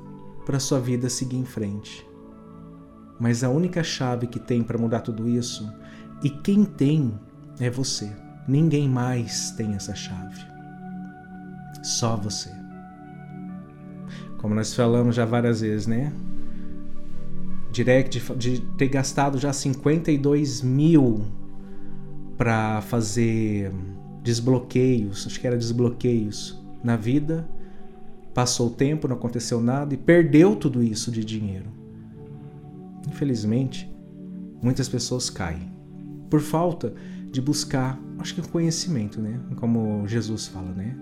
para 0.46 0.58
sua 0.58 0.80
vida 0.80 1.10
seguir 1.10 1.36
em 1.36 1.44
frente. 1.44 2.08
Mas 3.20 3.44
a 3.44 3.50
única 3.50 3.84
chave 3.84 4.26
que 4.26 4.40
tem 4.40 4.64
para 4.64 4.78
mudar 4.78 5.02
tudo 5.02 5.28
isso, 5.28 5.70
e 6.24 6.30
quem 6.30 6.66
tem 6.66 7.14
é 7.60 7.70
você. 7.70 8.12
Ninguém 8.48 8.88
mais 8.88 9.52
tem 9.52 9.74
essa 9.74 9.94
chave. 9.94 10.46
Só 11.84 12.16
você. 12.16 12.50
Como 14.38 14.56
nós 14.56 14.74
falamos 14.74 15.16
já 15.16 15.26
várias 15.26 15.62
vezes, 15.62 15.86
né? 15.86 16.14
Direct 17.72 18.20
de 18.36 18.62
ter 18.78 18.88
gastado 18.88 19.38
já 19.38 19.52
52 19.52 20.62
mil 20.62 21.26
para 22.38 22.82
fazer 22.82 23.72
desbloqueios, 24.24 25.26
acho 25.28 25.40
que 25.40 25.48
era 25.48 25.58
desbloqueios 25.58 26.62
na 26.84 26.96
vida. 26.96 27.48
Passou 28.34 28.68
o 28.68 28.72
tempo, 28.72 29.08
não 29.08 29.16
aconteceu 29.16 29.60
nada 29.60 29.94
e 29.94 29.98
perdeu 29.98 30.56
tudo 30.56 30.84
isso 30.84 31.12
de 31.12 31.26
dinheiro. 31.26 31.66
Infelizmente, 33.08 33.92
muitas 34.62 34.88
pessoas 34.88 35.30
caem 35.30 35.77
por 36.30 36.40
falta 36.40 36.94
de 37.32 37.42
buscar, 37.42 38.00
acho 38.20 38.36
que 38.36 38.42
o 38.42 38.48
conhecimento, 38.48 39.22
né? 39.22 39.40
Como 39.58 40.08
Jesus 40.08 40.48
fala, 40.48 40.72
né? 40.72 40.96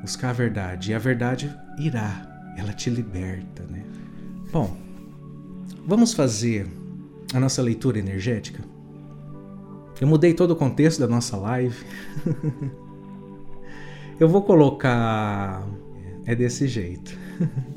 Buscar 0.00 0.30
a 0.30 0.32
verdade. 0.32 0.90
E 0.90 0.94
a 0.94 0.98
verdade 0.98 1.54
irá, 1.78 2.54
ela 2.56 2.72
te 2.72 2.90
liberta, 2.90 3.64
né? 3.70 3.84
Bom, 4.52 4.76
vamos 5.86 6.12
fazer 6.12 6.66
a 7.32 7.40
nossa 7.40 7.62
leitura 7.62 7.98
energética? 7.98 8.62
Eu 10.00 10.08
mudei 10.08 10.34
todo 10.34 10.50
o 10.50 10.56
contexto 10.56 10.98
da 10.98 11.06
nossa 11.06 11.36
live. 11.36 11.84
Eu 14.18 14.28
vou 14.28 14.42
colocar. 14.42 15.66
É 16.26 16.34
desse 16.34 16.68
jeito. 16.68 17.16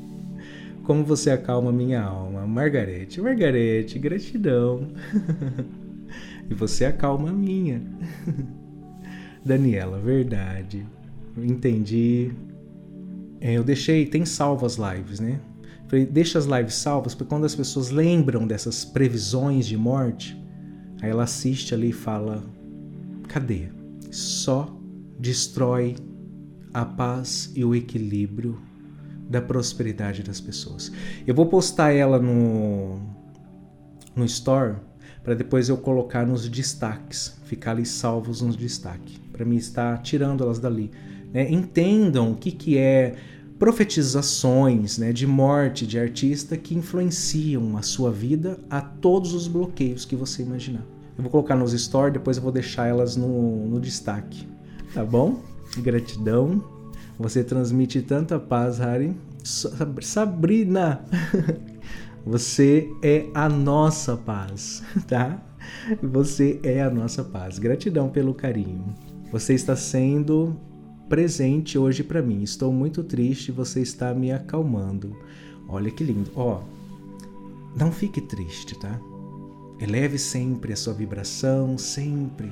Como 0.84 1.04
você 1.04 1.30
acalma 1.30 1.72
minha 1.72 2.02
alma? 2.02 2.46
Margarete, 2.46 3.20
Margarete, 3.20 3.98
gratidão. 3.98 4.88
e 6.48 6.54
você 6.54 6.84
acalma 6.84 7.30
a 7.30 7.32
minha. 7.32 7.82
Daniela, 9.44 9.98
verdade. 10.00 10.86
Entendi. 11.36 12.32
É, 13.40 13.52
eu 13.52 13.64
deixei, 13.64 14.06
tem 14.06 14.24
salvo 14.24 14.66
as 14.66 14.76
lives, 14.76 15.20
né? 15.20 15.40
Falei, 15.88 16.04
deixa 16.04 16.38
as 16.38 16.46
lives 16.46 16.74
salvas, 16.74 17.14
porque 17.14 17.28
quando 17.28 17.44
as 17.44 17.54
pessoas 17.54 17.90
lembram 17.90 18.46
dessas 18.46 18.84
previsões 18.84 19.66
de 19.66 19.76
morte, 19.76 20.36
Aí 21.00 21.10
ela 21.10 21.24
assiste 21.24 21.74
ali 21.74 21.90
e 21.90 21.92
fala: 21.92 22.44
cadê? 23.28 23.68
Só 24.10 24.74
destrói 25.18 25.96
a 26.72 26.84
paz 26.84 27.52
e 27.54 27.64
o 27.64 27.74
equilíbrio 27.74 28.60
da 29.28 29.42
prosperidade 29.42 30.22
das 30.22 30.40
pessoas. 30.40 30.92
Eu 31.26 31.34
vou 31.34 31.46
postar 31.46 31.92
ela 31.92 32.18
no, 32.18 33.00
no 34.14 34.24
store 34.24 34.76
para 35.26 35.34
depois 35.34 35.68
eu 35.68 35.76
colocar 35.76 36.24
nos 36.24 36.48
destaques, 36.48 37.34
ficar 37.46 37.72
ali 37.72 37.84
salvos 37.84 38.42
nos 38.42 38.54
destaques, 38.54 39.20
para 39.32 39.44
mim 39.44 39.56
estar 39.56 40.00
tirando 40.00 40.44
elas 40.44 40.60
dali. 40.60 40.88
Né? 41.34 41.50
Entendam 41.50 42.30
o 42.30 42.36
que, 42.36 42.52
que 42.52 42.78
é 42.78 43.16
profetizações 43.58 44.98
né, 44.98 45.12
de 45.12 45.26
morte 45.26 45.84
de 45.84 45.98
artista 45.98 46.56
que 46.56 46.76
influenciam 46.76 47.76
a 47.76 47.82
sua 47.82 48.12
vida 48.12 48.60
a 48.70 48.80
todos 48.80 49.34
os 49.34 49.48
bloqueios 49.48 50.04
que 50.04 50.14
você 50.14 50.44
imaginar. 50.44 50.86
Eu 51.18 51.22
vou 51.22 51.30
colocar 51.32 51.56
nos 51.56 51.72
stories, 51.72 52.12
depois 52.12 52.36
eu 52.36 52.42
vou 52.44 52.52
deixar 52.52 52.86
elas 52.86 53.16
no, 53.16 53.66
no 53.66 53.80
destaque. 53.80 54.46
Tá 54.94 55.04
bom? 55.04 55.42
Gratidão. 55.78 56.62
Você 57.18 57.42
transmite 57.42 58.00
tanta 58.00 58.38
paz, 58.38 58.78
Harry. 58.78 59.12
Sabrina, 59.42 61.04
você 62.26 62.92
é 63.00 63.26
a 63.32 63.48
nossa 63.48 64.16
paz, 64.16 64.82
tá? 65.06 65.40
Você 66.02 66.58
é 66.64 66.82
a 66.82 66.90
nossa 66.90 67.22
paz. 67.22 67.56
Gratidão 67.60 68.08
pelo 68.08 68.34
carinho. 68.34 68.92
Você 69.30 69.54
está 69.54 69.76
sendo 69.76 70.58
presente 71.08 71.78
hoje 71.78 72.02
para 72.02 72.20
mim. 72.20 72.42
Estou 72.42 72.72
muito 72.72 73.04
triste, 73.04 73.52
você 73.52 73.80
está 73.80 74.12
me 74.12 74.32
acalmando. 74.32 75.16
Olha 75.68 75.88
que 75.88 76.02
lindo. 76.02 76.32
Ó, 76.34 76.62
não 77.78 77.92
fique 77.92 78.20
triste, 78.20 78.76
tá? 78.76 79.00
Eleve 79.80 80.18
sempre 80.18 80.72
a 80.72 80.76
sua 80.76 80.94
vibração, 80.94 81.78
sempre. 81.78 82.50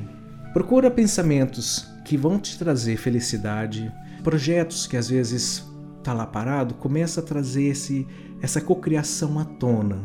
Procura 0.53 0.89
pensamentos 0.89 1.85
que 2.05 2.17
vão 2.17 2.39
te 2.39 2.57
trazer 2.57 2.97
felicidade, 2.97 3.93
projetos 4.23 4.87
que 4.87 4.97
às 4.97 5.09
vezes 5.09 5.65
tá 6.05 6.13
lá 6.13 6.27
parado, 6.27 6.75
começa 6.75 7.21
a 7.21 7.25
trazer 7.25 7.65
esse, 7.65 8.07
essa 8.45 8.61
cocriação 8.61 9.39
à 9.39 9.45
tona, 9.45 9.99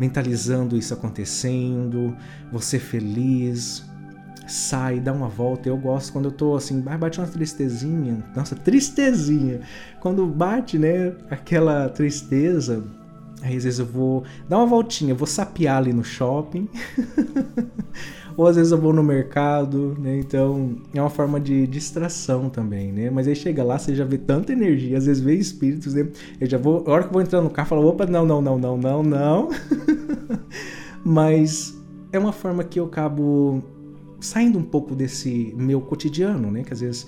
mentalizando 0.00 0.76
isso 0.76 0.92
acontecendo, 0.92 2.16
você 2.50 2.76
feliz, 2.76 3.84
sai, 4.48 4.98
dá 4.98 5.12
uma 5.12 5.28
volta. 5.28 5.68
Eu 5.68 5.76
gosto 5.76 6.12
quando 6.12 6.24
eu 6.24 6.32
tô 6.32 6.56
assim, 6.56 6.80
bate 6.80 7.20
uma 7.20 7.26
tristezinha, 7.28 8.24
nossa, 8.34 8.56
tristezinha. 8.56 9.60
Quando 10.00 10.26
bate, 10.26 10.76
né, 10.76 11.14
aquela 11.30 11.88
tristeza, 11.88 12.84
Aí 13.42 13.58
às 13.58 13.64
vezes 13.64 13.78
eu 13.78 13.84
vou 13.84 14.24
dar 14.48 14.56
uma 14.56 14.66
voltinha, 14.66 15.14
vou 15.14 15.26
sapear 15.26 15.76
ali 15.76 15.92
no 15.92 16.02
shopping. 16.02 16.66
Ou 18.36 18.46
às 18.46 18.56
vezes 18.56 18.72
eu 18.72 18.78
vou 18.78 18.92
no 18.92 19.02
mercado, 19.02 19.96
né? 19.98 20.18
Então 20.18 20.76
é 20.92 21.00
uma 21.00 21.10
forma 21.10 21.38
de 21.38 21.66
distração 21.66 22.48
também, 22.48 22.92
né? 22.92 23.10
Mas 23.10 23.28
aí 23.28 23.36
chega 23.36 23.62
lá, 23.62 23.78
você 23.78 23.94
já 23.94 24.04
vê 24.04 24.18
tanta 24.18 24.52
energia, 24.52 24.98
às 24.98 25.06
vezes 25.06 25.22
vê 25.22 25.34
espíritos, 25.34 25.94
né? 25.94 26.08
Eu 26.40 26.48
já 26.48 26.58
vou, 26.58 26.84
a 26.86 26.90
hora 26.90 27.02
que 27.02 27.08
eu 27.08 27.12
vou 27.12 27.22
entrar 27.22 27.40
no 27.40 27.50
carro, 27.50 27.68
falo, 27.68 27.86
opa, 27.86 28.06
não, 28.06 28.26
não, 28.26 28.42
não, 28.42 28.58
não, 28.58 28.76
não, 28.76 29.02
não. 29.02 29.48
Mas 31.04 31.78
é 32.12 32.18
uma 32.18 32.32
forma 32.32 32.64
que 32.64 32.80
eu 32.80 32.86
acabo 32.86 33.62
saindo 34.20 34.58
um 34.58 34.64
pouco 34.64 34.94
desse 34.94 35.54
meu 35.56 35.80
cotidiano, 35.80 36.50
né? 36.50 36.62
Que 36.64 36.72
às 36.72 36.80
vezes 36.80 37.06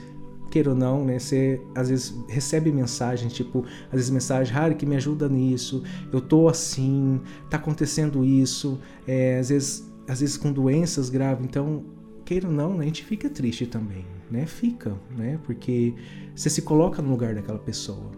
queira 0.50 0.70
ou 0.70 0.76
não, 0.76 1.04
né? 1.04 1.18
Você 1.18 1.60
às 1.74 1.88
vezes 1.88 2.14
recebe 2.28 2.70
mensagens, 2.72 3.32
tipo, 3.32 3.64
às 3.86 3.92
vezes 3.92 4.10
mensagem, 4.10 4.54
Harry, 4.54 4.74
que 4.74 4.86
me 4.86 4.96
ajuda 4.96 5.28
nisso, 5.28 5.82
eu 6.12 6.20
tô 6.20 6.48
assim, 6.48 7.20
tá 7.50 7.56
acontecendo 7.56 8.24
isso, 8.24 8.78
é, 9.06 9.38
às 9.38 9.48
vezes, 9.48 9.92
às 10.08 10.20
vezes 10.20 10.36
com 10.36 10.52
doenças 10.52 11.08
graves, 11.10 11.44
então, 11.44 11.84
queira 12.24 12.48
ou 12.48 12.52
não, 12.52 12.76
né? 12.76 12.84
a 12.84 12.86
gente 12.86 13.04
fica 13.04 13.28
triste 13.28 13.66
também, 13.66 14.04
né? 14.30 14.46
Fica, 14.46 14.94
né? 15.16 15.38
Porque 15.44 15.94
você 16.34 16.50
se 16.50 16.62
coloca 16.62 17.02
no 17.02 17.10
lugar 17.10 17.34
daquela 17.34 17.58
pessoa. 17.58 18.10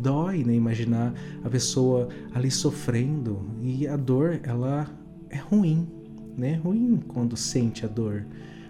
Dói, 0.00 0.44
né? 0.44 0.54
Imaginar 0.54 1.14
a 1.42 1.48
pessoa 1.48 2.08
ali 2.34 2.50
sofrendo 2.50 3.48
e 3.60 3.86
a 3.86 3.96
dor, 3.96 4.40
ela 4.42 4.88
é 5.30 5.38
ruim, 5.38 5.88
né? 6.36 6.56
Ruim 6.56 7.00
quando 7.08 7.36
sente 7.36 7.84
a 7.84 7.88
dor, 7.88 8.26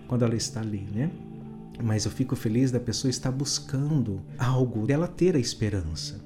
quando 0.06 0.24
ela 0.24 0.36
está 0.36 0.60
ali, 0.60 0.86
né? 0.94 1.10
Mas 1.82 2.04
eu 2.04 2.10
fico 2.10 2.34
feliz 2.34 2.70
da 2.70 2.80
pessoa 2.80 3.10
estar 3.10 3.30
buscando 3.30 4.22
algo, 4.38 4.86
dela 4.86 5.06
ter 5.06 5.36
a 5.36 5.38
esperança. 5.38 6.24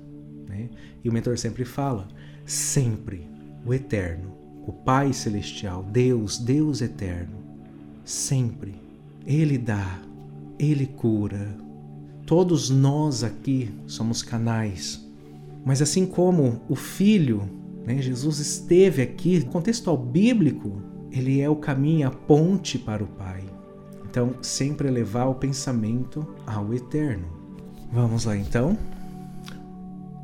Né? 0.48 0.70
E 1.02 1.08
o 1.08 1.12
mentor 1.12 1.38
sempre 1.38 1.64
fala: 1.64 2.06
sempre 2.44 3.28
o 3.64 3.74
eterno, 3.74 4.39
o 4.70 4.72
Pai 4.72 5.12
Celestial, 5.12 5.82
Deus, 5.82 6.38
Deus 6.38 6.80
eterno, 6.80 7.38
sempre. 8.04 8.76
Ele 9.26 9.58
dá, 9.58 10.00
ele 10.56 10.86
cura. 10.86 11.56
Todos 12.24 12.70
nós 12.70 13.24
aqui 13.24 13.68
somos 13.88 14.22
canais. 14.22 15.04
Mas 15.64 15.82
assim 15.82 16.06
como 16.06 16.60
o 16.68 16.76
Filho, 16.76 17.50
né, 17.84 18.00
Jesus 18.00 18.38
esteve 18.38 19.02
aqui, 19.02 19.40
no 19.40 19.46
contexto 19.46 19.94
bíblico, 19.96 20.80
ele 21.10 21.40
é 21.40 21.50
o 21.50 21.56
caminho, 21.56 22.06
a 22.06 22.12
ponte 22.12 22.78
para 22.78 23.02
o 23.02 23.08
Pai. 23.08 23.42
Então, 24.08 24.34
sempre 24.40 24.86
elevar 24.86 25.28
o 25.28 25.34
pensamento 25.34 26.24
ao 26.46 26.72
eterno. 26.72 27.26
Vamos 27.92 28.24
lá 28.24 28.36
então. 28.36 28.78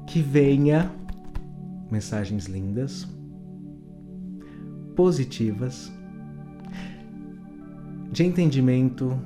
Que 0.06 0.22
venha 0.22 0.92
mensagens 1.90 2.46
lindas, 2.46 3.08
positivas, 4.96 5.92
de 8.10 8.24
entendimento, 8.24 9.16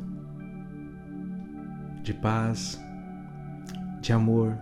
de 2.02 2.12
paz, 2.12 2.78
de 4.02 4.12
amor. 4.12 4.58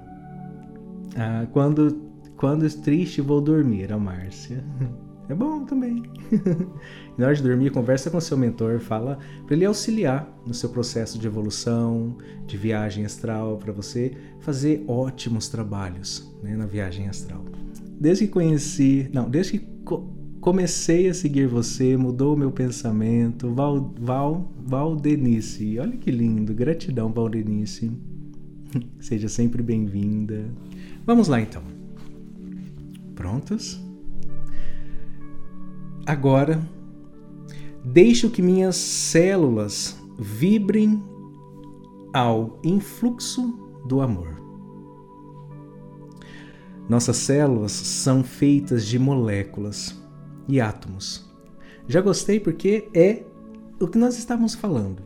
Ah, 1.16 1.46
quando 1.50 2.06
quando 2.38 2.70
triste 2.80 3.20
vou 3.20 3.40
dormir, 3.40 3.92
a 3.92 3.98
Márcia. 3.98 4.64
É 5.28 5.34
bom 5.34 5.64
também. 5.64 6.02
na 7.18 7.26
hora 7.26 7.34
de 7.34 7.42
dormir, 7.42 7.70
conversa 7.70 8.10
com 8.10 8.18
seu 8.18 8.38
mentor, 8.38 8.80
fala 8.80 9.18
para 9.44 9.54
ele 9.54 9.66
auxiliar 9.66 10.26
no 10.46 10.54
seu 10.54 10.70
processo 10.70 11.18
de 11.18 11.26
evolução, 11.26 12.16
de 12.46 12.56
viagem 12.56 13.04
astral, 13.04 13.58
para 13.58 13.72
você 13.72 14.16
fazer 14.40 14.82
ótimos 14.88 15.48
trabalhos 15.48 16.34
né, 16.42 16.56
na 16.56 16.64
viagem 16.64 17.08
astral. 17.08 17.44
Desde 18.00 18.26
que 18.26 18.32
conheci, 18.32 19.10
não, 19.12 19.28
desde 19.28 19.58
que 19.58 19.68
comecei 20.48 21.10
a 21.10 21.12
seguir 21.12 21.46
você, 21.46 21.94
mudou 21.94 22.34
o 22.34 22.38
meu 22.38 22.50
pensamento. 22.50 23.52
Val, 23.52 23.92
Val, 24.00 24.50
Valdenice, 24.64 25.78
olha 25.78 25.94
que 25.94 26.10
lindo, 26.10 26.54
gratidão, 26.54 27.12
Valdenice. 27.12 27.92
Seja 28.98 29.28
sempre 29.28 29.62
bem-vinda. 29.62 30.46
Vamos 31.04 31.28
lá 31.28 31.38
então. 31.38 31.62
Prontos? 33.14 33.78
agora 36.06 36.66
deixo 37.84 38.30
que 38.30 38.40
minhas 38.40 38.76
células 38.76 40.00
vibrem 40.18 41.04
ao 42.14 42.58
influxo 42.64 43.52
do 43.86 44.00
amor. 44.00 44.40
Nossas 46.88 47.18
células 47.18 47.72
são 47.72 48.24
feitas 48.24 48.86
de 48.86 48.98
moléculas 48.98 50.07
e 50.48 50.60
átomos. 50.60 51.28
Já 51.86 52.00
gostei 52.00 52.40
porque 52.40 52.88
é 52.94 53.22
o 53.80 53.86
que 53.86 53.98
nós 53.98 54.18
estávamos 54.18 54.54
falando. 54.54 55.02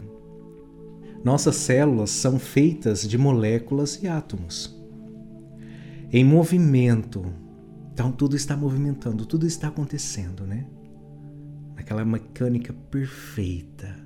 Nossas 1.24 1.56
células 1.56 2.10
são 2.10 2.38
feitas 2.38 3.08
de 3.08 3.16
moléculas 3.16 4.02
e 4.02 4.08
átomos. 4.08 4.76
Em 6.12 6.24
movimento. 6.24 7.24
Então 7.92 8.10
tudo 8.10 8.36
está 8.36 8.56
movimentando, 8.56 9.26
tudo 9.26 9.46
está 9.46 9.68
acontecendo, 9.68 10.46
né? 10.46 10.66
Aquela 11.76 12.04
mecânica 12.04 12.72
perfeita. 12.90 14.02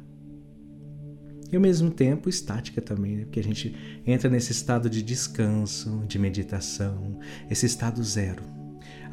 E 1.50 1.56
ao 1.56 1.62
mesmo 1.62 1.90
tempo 1.90 2.28
estática 2.28 2.82
também, 2.82 3.16
né? 3.16 3.24
porque 3.24 3.40
a 3.40 3.44
gente 3.44 4.02
entra 4.04 4.28
nesse 4.28 4.50
estado 4.50 4.90
de 4.90 5.00
descanso, 5.00 6.04
de 6.08 6.18
meditação, 6.18 7.18
esse 7.48 7.66
estado 7.66 8.02
zero. 8.02 8.55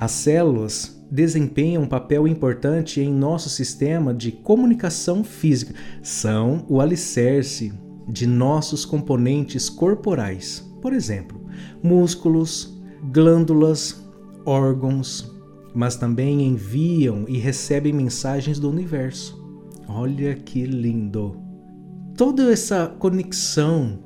As 0.04 0.12
células 0.12 1.02
desempenham 1.10 1.84
um 1.84 1.88
papel 1.88 2.28
importante 2.28 3.00
em 3.00 3.10
nosso 3.10 3.50
sistema 3.50 4.14
de 4.14 4.34
comunicação 4.34 5.24
física, 5.24 5.74
são 6.02 6.66
o 6.68 6.82
alicerce 6.82 7.72
de 8.10 8.28
nossos 8.28 8.84
componentes 8.84 9.70
corporais, 9.70 10.70
por 10.82 10.92
exemplo, 10.92 11.40
músculos, 11.82 12.78
glândulas, 13.14 14.06
órgãos, 14.46 15.34
mas 15.74 15.96
também 15.96 16.48
enviam 16.48 17.24
e 17.26 17.38
recebem 17.38 17.94
mensagens 17.94 18.60
do 18.60 18.70
universo. 18.70 19.42
Olha 19.88 20.36
que 20.36 20.66
lindo! 20.66 21.40
Toda 22.18 22.52
essa 22.52 22.88
conexão 23.00 24.03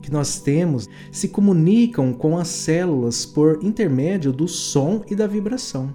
que 0.00 0.10
nós 0.10 0.40
temos 0.40 0.88
se 1.10 1.28
comunicam 1.28 2.12
com 2.12 2.38
as 2.38 2.48
células 2.48 3.24
por 3.26 3.58
intermédio 3.62 4.32
do 4.32 4.48
som 4.48 5.02
e 5.10 5.14
da 5.14 5.26
vibração. 5.26 5.94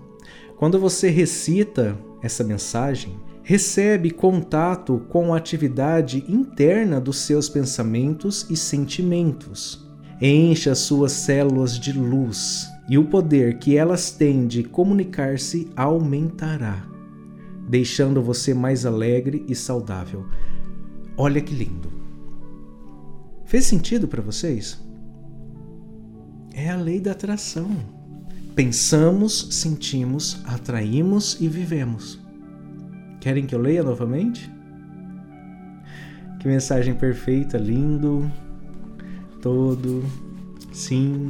Quando 0.57 0.79
você 0.79 1.09
recita 1.09 1.97
essa 2.21 2.43
mensagem, 2.43 3.17
recebe 3.43 4.09
contato 4.09 5.01
com 5.09 5.33
a 5.33 5.37
atividade 5.37 6.25
interna 6.27 6.99
dos 6.99 7.17
seus 7.19 7.47
pensamentos 7.47 8.47
e 8.49 8.55
sentimentos. 8.55 9.85
Encha 10.21 10.71
as 10.71 10.79
suas 10.79 11.11
células 11.11 11.77
de 11.77 11.91
luz 11.91 12.67
e 12.89 12.97
o 12.97 13.05
poder 13.05 13.59
que 13.59 13.77
elas 13.77 14.11
têm 14.11 14.47
de 14.47 14.63
comunicar-se 14.63 15.69
aumentará, 15.75 16.87
deixando 17.67 18.21
você 18.21 18.53
mais 18.53 18.85
alegre 18.85 19.45
e 19.47 19.53
saudável. 19.53 20.25
Olha 21.17 21.41
que 21.41 21.53
lindo. 21.53 21.94
Fez 23.45 23.65
sentido 23.65 24.07
para 24.07 24.21
vocês? 24.21 24.79
É 26.53 26.69
a 26.69 26.75
lei 26.75 26.99
da 26.99 27.11
atração. 27.11 27.69
Pensamos, 28.55 29.47
sentimos, 29.51 30.41
atraímos 30.45 31.37
e 31.39 31.47
vivemos. 31.47 32.19
Querem 33.21 33.45
que 33.45 33.53
eu 33.53 33.59
leia 33.59 33.83
novamente? 33.83 34.51
Que 36.39 36.47
mensagem 36.47 36.93
perfeita, 36.93 37.57
lindo, 37.57 38.31
todo, 39.41 40.03
sim. 40.73 41.27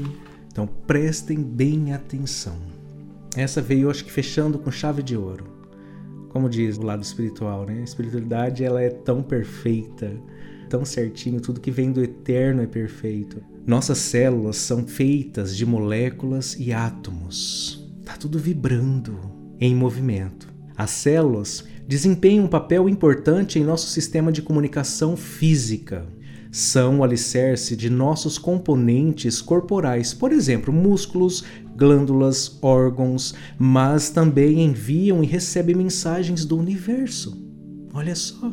Então 0.52 0.68
prestem 0.68 1.42
bem 1.42 1.94
atenção. 1.94 2.58
Essa 3.36 3.62
veio, 3.62 3.90
acho 3.90 4.06
que 4.06 4.12
fechando 4.12 4.58
com 4.58 4.72
chave 4.72 5.04
de 5.04 5.18
ouro 5.18 5.56
como 6.36 6.50
diz 6.50 6.78
o 6.78 6.84
lado 6.84 7.02
espiritual, 7.02 7.66
né? 7.66 7.80
A 7.80 7.84
espiritualidade 7.84 8.62
ela 8.62 8.82
é 8.82 8.90
tão 8.90 9.24
perfeita, 9.24 10.12
tão 10.76 10.84
certinho, 10.84 11.40
tudo 11.40 11.62
que 11.62 11.72
vem 11.72 11.90
do 11.90 12.04
eterno 12.04 12.62
é 12.62 12.68
perfeito. 12.68 13.42
Nossas 13.66 13.98
células 13.98 14.58
são 14.58 14.86
feitas 14.86 15.56
de 15.56 15.66
moléculas 15.66 16.58
e 16.60 16.74
átomos. 16.74 17.90
Tá 18.04 18.18
tudo 18.18 18.38
vibrando, 18.38 19.18
em 19.58 19.74
movimento. 19.74 20.54
As 20.76 20.92
células 20.92 21.64
desempenham 21.88 22.44
um 22.44 22.50
papel 22.50 22.90
importante 22.90 23.58
em 23.58 23.64
nosso 23.64 23.88
sistema 23.88 24.34
de 24.34 24.42
comunicação 24.42 25.16
física. 25.16 26.06
São 26.52 27.00
o 27.00 27.04
alicerce 27.06 27.74
de 27.74 27.90
nossos 27.90 28.38
componentes 28.38 29.42
corporais, 29.42 30.14
por 30.14 30.34
exemplo, 30.34 30.74
músculos, 30.74 31.46
glândulas, 31.78 32.60
órgãos, 32.62 33.34
mas 33.58 34.10
também 34.10 34.62
enviam 34.62 35.24
e 35.24 35.26
recebem 35.26 35.74
mensagens 35.74 36.44
do 36.44 36.58
universo. 36.58 37.42
Olha 37.94 38.14
só. 38.14 38.52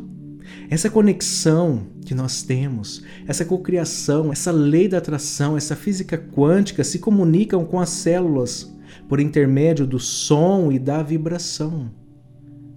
Essa 0.69 0.89
conexão 0.89 1.87
que 2.05 2.13
nós 2.13 2.43
temos, 2.43 3.03
essa 3.27 3.45
cocriação, 3.45 4.31
essa 4.31 4.51
lei 4.51 4.87
da 4.87 4.97
atração, 4.97 5.57
essa 5.57 5.75
física 5.75 6.17
quântica 6.17 6.83
se 6.83 6.99
comunicam 6.99 7.65
com 7.65 7.79
as 7.79 7.89
células 7.89 8.73
por 9.07 9.19
intermédio 9.19 9.85
do 9.85 9.99
som 9.99 10.71
e 10.71 10.79
da 10.79 11.01
vibração. 11.01 11.91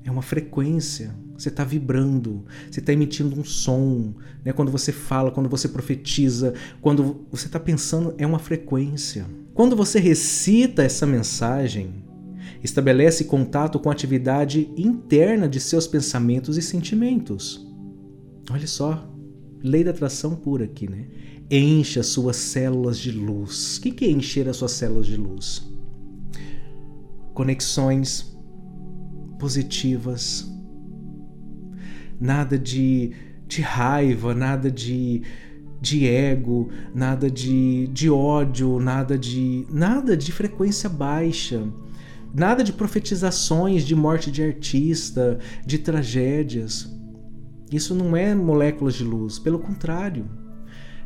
É 0.05 0.11
uma 0.11 0.23
frequência. 0.23 1.15
Você 1.37 1.51
está 1.51 1.65
vibrando, 1.65 2.45
você 2.71 2.81
está 2.81 2.93
emitindo 2.93 3.39
um 3.39 3.45
som. 3.45 4.15
Né? 4.45 4.53
Quando 4.53 4.71
você 4.71 4.91
fala, 4.91 5.31
quando 5.31 5.49
você 5.49 5.69
profetiza, 5.69 6.55
quando 6.81 7.27
você 7.31 7.47
está 7.47 7.61
pensando, 7.61 8.15
é 8.17 8.27
uma 8.27 8.39
frequência. 8.39 9.27
Quando 9.53 9.77
você 9.77 9.99
recita 9.99 10.83
essa 10.83 11.07
mensagem, 11.07 12.06
estabelece 12.67 13.25
contato 13.25 13.79
com 13.79 13.89
a 13.89 13.93
atividade 13.93 14.71
interna 14.77 15.49
de 15.49 15.59
seus 15.59 15.87
pensamentos 15.87 16.59
e 16.59 16.63
sentimentos. 16.63 17.67
Olha 18.51 18.67
só, 18.67 19.09
lei 19.63 19.83
da 19.83 19.91
atração 19.93 20.37
pura 20.37 20.65
aqui, 20.65 20.89
né? 20.89 21.07
Encha 21.51 22.03
suas 22.03 22.37
células 22.37 22.99
de 22.99 23.13
luz. 23.13 23.79
O 23.79 23.81
que 23.81 24.05
é 24.05 24.11
encher 24.11 24.49
as 24.49 24.57
suas 24.57 24.73
células 24.73 25.07
de 25.07 25.17
luz? 25.17 25.63
Conexões 27.33 28.37
positivas. 29.39 30.51
Nada 32.21 32.59
de, 32.59 33.13
de 33.47 33.63
raiva, 33.63 34.35
nada 34.35 34.71
de 34.71 35.23
de 35.79 36.07
ego, 36.07 36.71
nada 36.95 37.31
de, 37.31 37.87
de 37.89 38.11
ódio, 38.11 38.81
nada 38.81 39.17
de 39.19 39.67
nada 39.71 40.17
de 40.17 40.33
frequência 40.33 40.89
baixa, 40.89 41.63
nada 42.37 42.63
de 42.63 42.73
profetizações 42.73 43.85
de 43.85 43.97
morte 43.97 44.31
de 44.31 44.43
artista, 44.43 45.39
de 45.65 45.79
tragédias. 45.79 46.95
Isso 47.73 47.95
não 47.95 48.15
é 48.15 48.35
moléculas 48.35 48.95
de 48.95 49.05
luz, 49.05 49.39
pelo 49.39 49.59
contrário, 49.59 50.27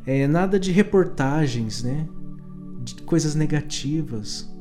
é 0.05 0.27
nada 0.27 0.59
de 0.59 0.73
reportagens, 0.73 1.85
né? 1.85 2.09
De 2.83 2.95
coisas 3.03 3.35
negativas. 3.35 4.53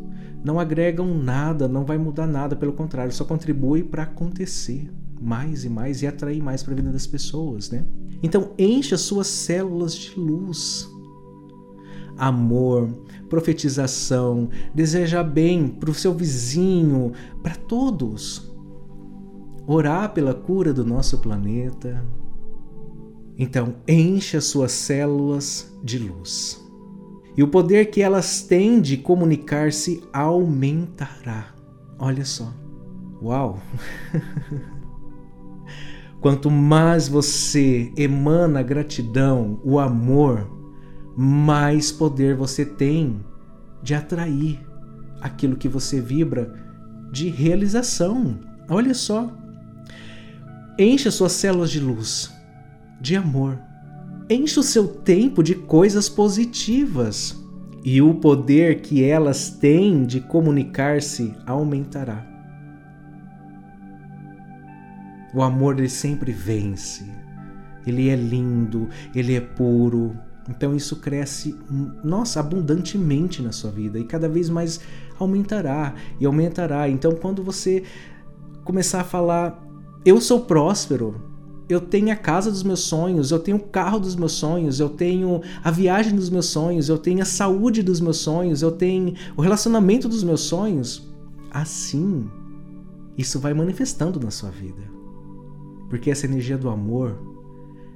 Não 0.44 0.60
agregam 0.60 1.18
nada, 1.18 1.68
não 1.68 1.84
vai 1.84 1.98
mudar 1.98 2.28
nada, 2.28 2.56
pelo 2.56 2.74
contrário, 2.74 3.12
só 3.12 3.26
contribui 3.26 3.84
para 3.84 4.04
acontecer 4.04 4.92
mais 5.20 5.66
e 5.66 5.70
mais 5.70 6.02
e 6.02 6.08
atrair 6.08 6.42
mais 6.42 6.64
para 6.64 6.74
a 6.74 6.76
vida 6.76 6.92
das 6.92 7.08
pessoas, 7.08 7.72
né? 7.72 7.84
Então 8.22 8.54
enche 8.58 8.94
as 8.94 9.02
suas 9.02 9.28
células 9.28 9.96
de 9.96 10.18
luz. 10.18 10.88
Amor, 12.20 12.90
profetização, 13.30 14.50
desejar 14.76 15.24
bem 15.24 15.70
para 15.70 15.90
o 15.90 15.94
seu 15.94 16.14
vizinho, 16.14 17.14
para 17.42 17.56
todos. 17.56 18.54
Orar 19.66 20.14
pela 20.14 20.34
cura 20.34 20.74
do 20.74 20.84
nosso 20.84 21.20
planeta. 21.20 22.06
Então 23.38 23.76
enche 23.88 24.36
as 24.36 24.44
suas 24.46 24.74
células 24.74 25.74
de 25.82 25.98
luz. 25.98 26.62
E 27.38 27.42
o 27.42 27.48
poder 27.48 27.86
que 27.86 28.02
elas 28.02 28.42
têm 28.42 28.82
de 28.82 28.98
comunicar-se 28.98 30.04
aumentará. 30.12 31.56
Olha 31.98 32.26
só. 32.26 32.54
Uau! 33.22 33.62
Quanto 36.20 36.52
mais 36.52 37.08
você 37.08 37.94
emana 37.96 38.62
gratidão, 38.62 39.62
o 39.64 39.80
amor, 39.80 40.59
mais 41.22 41.92
poder 41.92 42.34
você 42.34 42.64
tem 42.64 43.20
de 43.84 43.94
atrair 43.94 44.66
aquilo 45.20 45.58
que 45.58 45.68
você 45.68 46.00
vibra 46.00 46.54
de 47.12 47.28
realização. 47.28 48.40
Olha 48.70 48.94
só. 48.94 49.30
Encha 50.78 51.12
suas 51.12 51.34
células 51.34 51.72
de 51.72 51.82
luz, 51.82 52.34
de 53.02 53.18
amor. 53.18 53.60
Enche 54.30 54.62
o 54.62 54.64
seu 54.64 54.88
tempo 54.88 55.44
de 55.44 55.56
coisas 55.56 56.08
positivas 56.08 57.38
e 57.84 58.02
o 58.02 58.14
poder 58.14 58.80
que 58.80 59.04
elas 59.04 59.50
têm 59.50 60.06
de 60.06 60.22
comunicar-se 60.22 61.36
aumentará. 61.46 62.26
O 65.34 65.44
amor 65.44 65.78
ele 65.78 65.90
sempre 65.90 66.32
vence. 66.32 67.04
Ele 67.86 68.08
é 68.08 68.16
lindo, 68.16 68.88
ele 69.14 69.36
é 69.36 69.42
puro. 69.42 70.16
Então 70.50 70.76
isso 70.76 70.96
cresce, 70.96 71.56
nossa, 72.04 72.40
abundantemente 72.40 73.42
na 73.42 73.52
sua 73.52 73.70
vida 73.70 74.00
e 74.00 74.04
cada 74.04 74.28
vez 74.28 74.50
mais 74.50 74.80
aumentará 75.20 75.94
e 76.20 76.26
aumentará. 76.26 76.90
Então 76.90 77.12
quando 77.12 77.44
você 77.44 77.84
começar 78.64 79.02
a 79.02 79.04
falar: 79.04 79.64
eu 80.04 80.20
sou 80.20 80.42
próspero, 80.42 81.22
eu 81.70 81.80
tenho 81.80 82.12
a 82.12 82.16
casa 82.16 82.50
dos 82.50 82.64
meus 82.64 82.80
sonhos, 82.80 83.30
eu 83.30 83.40
tenho 83.40 83.58
o 83.58 83.64
carro 83.64 84.00
dos 84.00 84.16
meus 84.16 84.32
sonhos, 84.32 84.80
eu 84.80 84.90
tenho 84.90 85.42
a 85.64 85.70
viagem 85.70 86.16
dos 86.16 86.32
meus 86.32 86.48
sonhos, 86.48 86.90
eu 86.90 86.98
tenho 86.98 87.22
a 87.22 87.26
saúde 87.26 87.84
dos 87.84 88.02
meus 88.02 88.18
sonhos, 88.18 88.64
eu 88.64 88.72
tenho 88.72 89.14
o 89.38 89.42
relacionamento 89.42 90.10
dos 90.10 90.24
meus 90.24 90.42
sonhos. 90.42 91.08
Assim, 91.52 92.28
isso 93.16 93.40
vai 93.40 93.54
manifestando 93.54 94.20
na 94.20 94.32
sua 94.32 94.50
vida. 94.50 94.82
Porque 95.90 96.10
essa 96.10 96.26
energia 96.26 96.58
do 96.58 96.70
amor, 96.70 97.20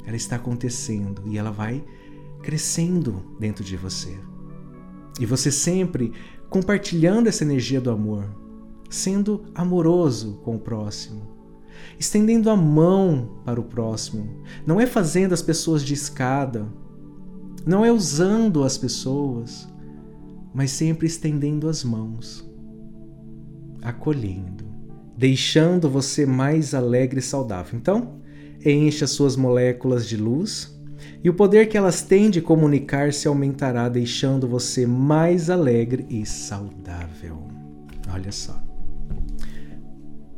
ela 0.06 0.16
está 0.16 0.36
acontecendo 0.36 1.24
e 1.26 1.38
ela 1.38 1.52
vai 1.52 1.84
crescendo 2.44 3.36
dentro 3.40 3.64
de 3.64 3.76
você. 3.76 4.16
E 5.20 5.26
você 5.26 5.52
sempre 5.52 6.12
compartilhando 6.50 7.28
essa 7.28 7.44
energia 7.44 7.82
do 7.82 7.90
amor, 7.90 8.30
sendo 8.90 9.46
amoroso 9.56 10.40
com 10.44 10.56
o 10.56 10.60
próximo, 10.60 11.22
estendendo 12.00 12.50
a 12.50 12.56
mão 12.56 13.40
para 13.44 13.60
o 13.60 13.64
próximo. 13.64 14.44
Não 14.66 14.80
é 14.80 14.86
fazendo 14.86 15.34
as 15.34 15.42
pessoas 15.42 15.84
de 15.84 15.94
escada, 15.94 16.68
não 17.66 17.84
é 17.84 17.92
usando 17.92 18.64
as 18.64 18.78
pessoas, 18.78 19.68
mas 20.54 20.72
sempre 20.72 21.08
estendendo 21.08 21.68
as 21.70 21.84
mãos, 21.84 22.48
acolhendo, 23.82 24.66
deixando 25.18 25.90
você 25.90 26.26
mais 26.26 26.74
alegre 26.74 27.20
e 27.20 27.24
saudável. 27.24 27.80
Então, 27.80 28.20
enche 28.64 29.04
as 29.04 29.12
suas 29.12 29.36
moléculas 29.36 30.08
de 30.08 30.18
luz 30.18 30.73
e 31.24 31.30
o 31.30 31.34
poder 31.34 31.70
que 31.70 31.78
elas 31.78 32.02
têm 32.02 32.30
de 32.30 32.42
comunicar-se 32.42 33.28
aumentará, 33.28 33.88
deixando 33.88 34.46
você 34.46 34.86
mais 34.86 35.50
alegre 35.50 36.06
e 36.10 36.26
saudável. 36.26 37.48
Olha 38.12 38.32
só. 38.32 38.62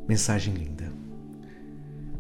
Mensagem 0.08 0.54
linda. 0.54 0.92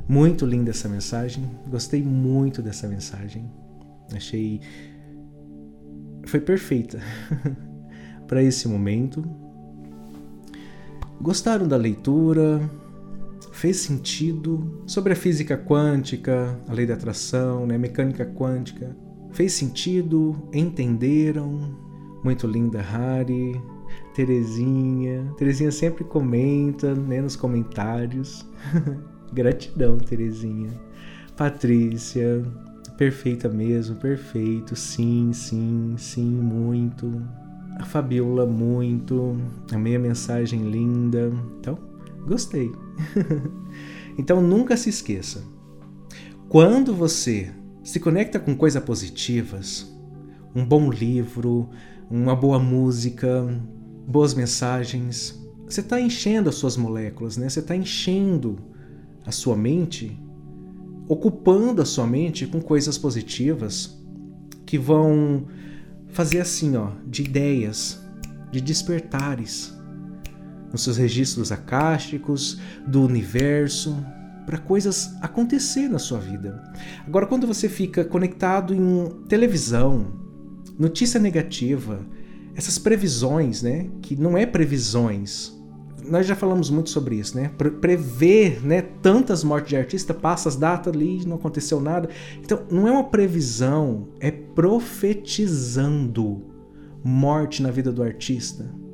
Muito 0.07 0.47
linda 0.47 0.71
essa 0.71 0.89
mensagem. 0.89 1.47
Gostei 1.67 2.01
muito 2.01 2.61
dessa 2.63 2.87
mensagem. 2.87 3.51
Achei. 4.11 4.59
Foi 6.25 6.39
perfeita 6.39 6.99
para 8.25 8.41
esse 8.41 8.67
momento. 8.67 9.23
Gostaram 11.21 11.67
da 11.67 11.77
leitura? 11.77 12.59
Fez 13.55 13.77
sentido? 13.77 14.83
Sobre 14.85 15.13
a 15.13 15.15
física 15.15 15.57
quântica, 15.57 16.59
a 16.67 16.73
lei 16.73 16.85
da 16.85 16.93
atração, 16.93 17.65
né? 17.65 17.77
mecânica 17.77 18.25
quântica. 18.25 18.93
Fez 19.31 19.53
sentido? 19.53 20.49
Entenderam? 20.53 21.73
Muito 22.21 22.45
linda, 22.47 22.81
Hari. 22.81 23.61
Terezinha. 24.13 25.33
Terezinha 25.37 25.71
sempre 25.71 26.03
comenta 26.03 26.93
né, 26.93 27.21
nos 27.21 27.37
comentários. 27.37 28.45
Gratidão, 29.31 29.99
Terezinha. 29.99 30.69
Patrícia, 31.37 32.43
perfeita 32.97 33.47
mesmo, 33.47 33.95
perfeito. 33.95 34.75
Sim, 34.75 35.31
sim, 35.31 35.95
sim, 35.97 36.29
muito. 36.29 37.25
A 37.79 37.85
Fabiola, 37.85 38.45
muito. 38.45 39.37
Amei 39.71 39.95
a 39.95 39.99
mensagem 39.99 40.69
linda. 40.69 41.31
Então, 41.57 41.94
gostei. 42.25 42.71
então, 44.17 44.41
nunca 44.41 44.75
se 44.75 44.89
esqueça. 44.89 45.43
Quando 46.49 46.93
você 46.93 47.51
se 47.83 47.99
conecta 47.99 48.39
com 48.39 48.55
coisas 48.55 48.83
positivas, 48.83 49.91
um 50.55 50.65
bom 50.65 50.89
livro, 50.89 51.69
uma 52.09 52.35
boa 52.35 52.59
música, 52.59 53.45
boas 54.07 54.33
mensagens, 54.33 55.39
você 55.67 55.81
está 55.81 55.99
enchendo 55.99 56.49
as 56.49 56.55
suas 56.55 56.77
moléculas, 56.77 57.37
né? 57.37 57.49
Você 57.49 57.59
está 57.59 57.75
enchendo 57.75 58.57
a 59.25 59.31
sua 59.31 59.57
mente, 59.57 60.17
ocupando 61.07 61.81
a 61.81 61.85
sua 61.85 62.07
mente 62.07 62.45
com 62.45 62.61
coisas 62.61 62.97
positivas 62.97 63.99
que 64.65 64.77
vão 64.77 65.47
fazer 66.09 66.39
assim, 66.39 66.75
ó, 66.77 66.91
de 67.05 67.23
ideias, 67.23 68.01
de 68.51 68.61
despertares 68.61 69.74
nos 70.75 70.83
seus 70.83 70.97
registros 70.97 71.53
acásticos 71.53 72.59
do 72.85 73.01
universo, 73.01 73.97
para 74.45 74.57
coisas 74.57 75.15
acontecer 75.21 75.87
na 75.87 75.97
sua 75.97 76.19
vida. 76.19 76.61
Agora, 77.07 77.25
quando 77.25 77.47
você 77.47 77.69
fica 77.69 78.03
conectado 78.03 78.75
em 78.75 79.09
televisão, 79.29 80.07
notícia 80.77 81.17
negativa, 81.17 82.01
essas 82.53 82.77
previsões, 82.77 83.63
né, 83.63 83.87
que 84.01 84.17
não 84.17 84.37
é 84.37 84.45
previsões, 84.45 85.55
nós 86.03 86.27
já 86.27 86.35
falamos 86.35 86.69
muito 86.69 86.89
sobre 86.89 87.15
isso, 87.15 87.37
né? 87.37 87.49
Prever, 87.81 88.61
né? 88.63 88.83
Tantas 89.01 89.43
mortes 89.43 89.69
de 89.69 89.77
artista, 89.77 90.13
passa 90.13 90.49
as 90.49 90.55
datas 90.55 90.93
ali, 90.93 91.25
não 91.25 91.37
aconteceu 91.37 91.81
nada. 91.81 92.07
Então, 92.43 92.61
não 92.69 92.87
é 92.87 92.91
uma 92.91 93.05
previsão, 93.05 94.09
é 94.19 94.29
profetizando 94.29 96.43
morte 97.03 97.63
na 97.63 97.71
vida 97.71 97.91
do 97.91 98.03
artista. 98.03 98.84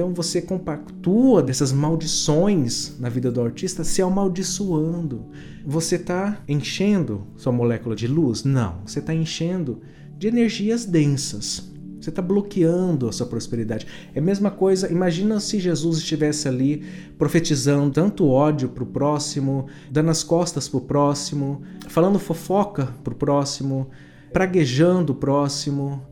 Então 0.00 0.14
você 0.14 0.40
compactua 0.40 1.42
dessas 1.42 1.72
maldições 1.72 2.96
na 2.98 3.10
vida 3.10 3.30
do 3.30 3.42
artista 3.42 3.84
se 3.84 4.00
amaldiçoando. 4.00 5.26
Você 5.62 5.96
está 5.96 6.42
enchendo 6.48 7.26
sua 7.36 7.52
molécula 7.52 7.94
de 7.94 8.06
luz? 8.06 8.42
Não, 8.42 8.80
você 8.86 9.00
está 9.00 9.12
enchendo 9.12 9.82
de 10.16 10.28
energias 10.28 10.86
densas. 10.86 11.70
Você 12.00 12.08
está 12.08 12.22
bloqueando 12.22 13.10
a 13.10 13.12
sua 13.12 13.26
prosperidade. 13.26 13.86
É 14.14 14.20
a 14.20 14.22
mesma 14.22 14.50
coisa, 14.50 14.90
imagina 14.90 15.38
se 15.38 15.60
Jesus 15.60 15.98
estivesse 15.98 16.48
ali 16.48 16.82
profetizando 17.18 17.90
tanto 17.90 18.26
ódio 18.26 18.70
para 18.70 18.84
o 18.84 18.86
próximo, 18.86 19.66
dando 19.90 20.10
as 20.10 20.24
costas 20.24 20.66
para 20.66 20.78
o 20.78 20.80
próximo, 20.80 21.60
falando 21.88 22.18
fofoca 22.18 22.86
para 23.04 23.12
o 23.12 23.16
próximo, 23.16 23.90
praguejando 24.32 25.12
o 25.12 25.16
próximo, 25.16 26.02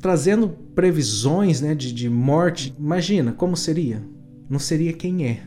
trazendo 0.00 0.48
previsões 0.74 1.60
né, 1.60 1.74
de, 1.74 1.92
de 1.92 2.08
morte. 2.08 2.74
Imagina 2.78 3.32
como 3.32 3.56
seria? 3.56 4.02
Não 4.48 4.58
seria 4.58 4.92
quem 4.92 5.26
é. 5.26 5.42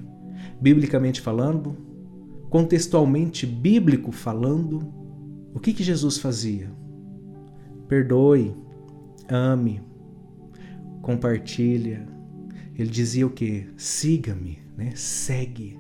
Biblicamente 0.62 1.20
falando, 1.20 1.76
contextualmente 2.49 3.45
bíblico 3.45 4.12
falando, 4.12 4.93
o 5.54 5.60
que, 5.60 5.74
que 5.74 5.84
Jesus 5.84 6.18
fazia? 6.18 6.72
Perdoe, 7.88 8.56
ame, 9.30 9.82
compartilha. 11.01 12.08
Ele 12.76 12.89
dizia 12.89 13.28
o 13.28 13.30
que? 13.30 13.68
Siga-me, 13.76 14.60
né? 14.78 14.93
Segue. 14.95 15.78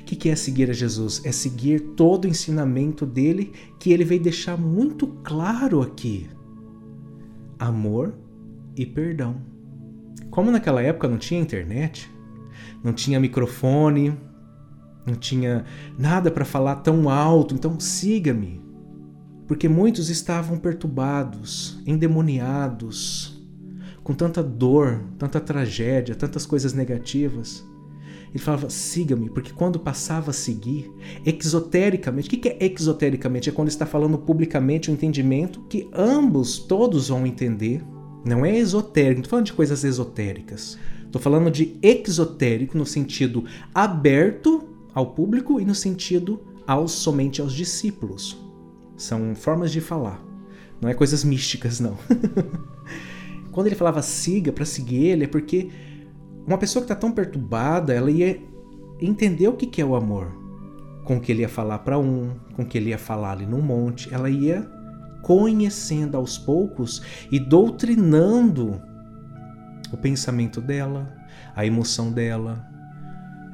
O 0.00 0.04
que 0.04 0.28
é 0.28 0.36
seguir 0.36 0.70
a 0.70 0.72
Jesus? 0.72 1.22
É 1.24 1.32
seguir 1.32 1.80
todo 1.96 2.24
o 2.24 2.28
ensinamento 2.28 3.04
dele 3.04 3.52
que 3.80 3.92
ele 3.92 4.04
veio 4.04 4.22
deixar 4.22 4.56
muito 4.56 5.06
claro 5.06 5.80
aqui: 5.80 6.28
amor 7.64 8.14
e 8.76 8.84
perdão. 8.84 9.36
Como 10.30 10.50
naquela 10.50 10.82
época 10.82 11.08
não 11.08 11.18
tinha 11.18 11.40
internet, 11.40 12.10
não 12.82 12.92
tinha 12.92 13.20
microfone, 13.20 14.18
não 15.06 15.14
tinha 15.14 15.64
nada 15.98 16.30
para 16.30 16.44
falar 16.44 16.76
tão 16.76 17.08
alto, 17.08 17.54
então 17.54 17.78
siga-me, 17.78 18.60
porque 19.46 19.68
muitos 19.68 20.08
estavam 20.08 20.58
perturbados, 20.58 21.80
endemoniados, 21.86 23.42
com 24.02 24.14
tanta 24.14 24.42
dor, 24.42 25.02
tanta 25.18 25.40
tragédia, 25.40 26.14
tantas 26.14 26.44
coisas 26.46 26.72
negativas. 26.72 27.64
Ele 28.34 28.42
falava, 28.42 28.68
siga-me, 28.68 29.30
porque 29.30 29.52
quando 29.52 29.78
passava 29.78 30.32
a 30.32 30.34
seguir, 30.34 30.92
exotericamente, 31.24 32.26
o 32.26 32.30
que 32.32 32.48
é 32.48 32.58
exotericamente? 32.60 33.48
É 33.48 33.52
quando 33.52 33.68
está 33.68 33.86
falando 33.86 34.18
publicamente 34.18 34.88
o 34.88 34.92
um 34.92 34.96
entendimento 34.96 35.60
que 35.68 35.88
ambos, 35.94 36.58
todos 36.58 37.10
vão 37.10 37.24
entender. 37.24 37.80
Não 38.24 38.44
é 38.44 38.58
esotérico, 38.58 39.18
não 39.18 39.20
estou 39.20 39.30
falando 39.30 39.46
de 39.46 39.52
coisas 39.52 39.84
esotéricas. 39.84 40.76
Estou 41.06 41.22
falando 41.22 41.48
de 41.48 41.78
exotérico 41.80 42.76
no 42.76 42.84
sentido 42.84 43.44
aberto 43.72 44.64
ao 44.92 45.14
público 45.14 45.60
e 45.60 45.64
no 45.64 45.74
sentido 45.74 46.40
aos 46.66 46.90
somente 46.90 47.40
aos 47.40 47.52
discípulos. 47.52 48.36
São 48.96 49.32
formas 49.36 49.70
de 49.70 49.80
falar. 49.80 50.20
Não 50.80 50.88
é 50.88 50.94
coisas 50.94 51.22
místicas, 51.22 51.78
não. 51.78 51.96
Quando 53.52 53.68
ele 53.68 53.76
falava 53.76 54.02
siga 54.02 54.50
para 54.50 54.64
seguir 54.64 55.06
ele, 55.06 55.24
é 55.24 55.28
porque 55.28 55.70
uma 56.46 56.58
pessoa 56.58 56.82
que 56.84 56.92
está 56.92 56.94
tão 56.94 57.12
perturbada, 57.12 57.92
ela 57.92 58.10
ia 58.10 58.40
entender 59.00 59.48
o 59.48 59.54
que 59.54 59.80
é 59.80 59.84
o 59.84 59.96
amor. 59.96 60.32
Com 61.04 61.16
o 61.16 61.20
que 61.20 61.32
ele 61.32 61.42
ia 61.42 61.48
falar 61.48 61.80
para 61.80 61.98
um, 61.98 62.30
com 62.54 62.62
o 62.62 62.66
que 62.66 62.78
ele 62.78 62.90
ia 62.90 62.98
falar 62.98 63.32
ali 63.32 63.46
no 63.46 63.60
monte. 63.60 64.12
Ela 64.12 64.30
ia 64.30 64.68
conhecendo 65.22 66.16
aos 66.16 66.38
poucos 66.38 67.02
e 67.30 67.38
doutrinando 67.38 68.80
o 69.92 69.96
pensamento 69.96 70.60
dela, 70.60 71.14
a 71.54 71.64
emoção 71.64 72.10
dela. 72.10 72.66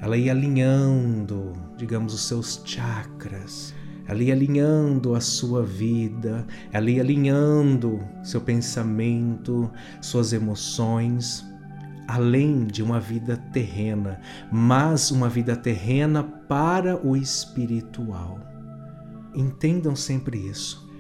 Ela 0.01 0.17
ia 0.17 0.33
alinhando, 0.33 1.53
digamos, 1.77 2.15
os 2.15 2.27
seus 2.27 2.63
chakras 2.65 3.75
ela 4.11 4.25
ia 4.25 4.35
alinhando 4.35 5.15
a 5.15 5.21
sua 5.21 5.63
vida, 5.63 6.45
ela 6.73 6.91
ia 6.91 7.01
alinhando 7.01 8.01
seu 8.25 8.41
pensamento, 8.41 9.71
suas 10.01 10.33
emoções, 10.33 11.47
além 12.11 12.67
de 12.67 12.83
uma 12.83 12.99
vida 12.99 13.37
terrena, 13.37 14.21
mas 14.51 15.13
uma 15.13 15.29
vida 15.29 15.55
terrena 15.55 16.25
para 16.25 17.01
o 17.07 17.17
espiritual. 17.17 18.41
Entendam 19.33 19.95
sempre 19.95 20.37
isso. 20.37 20.91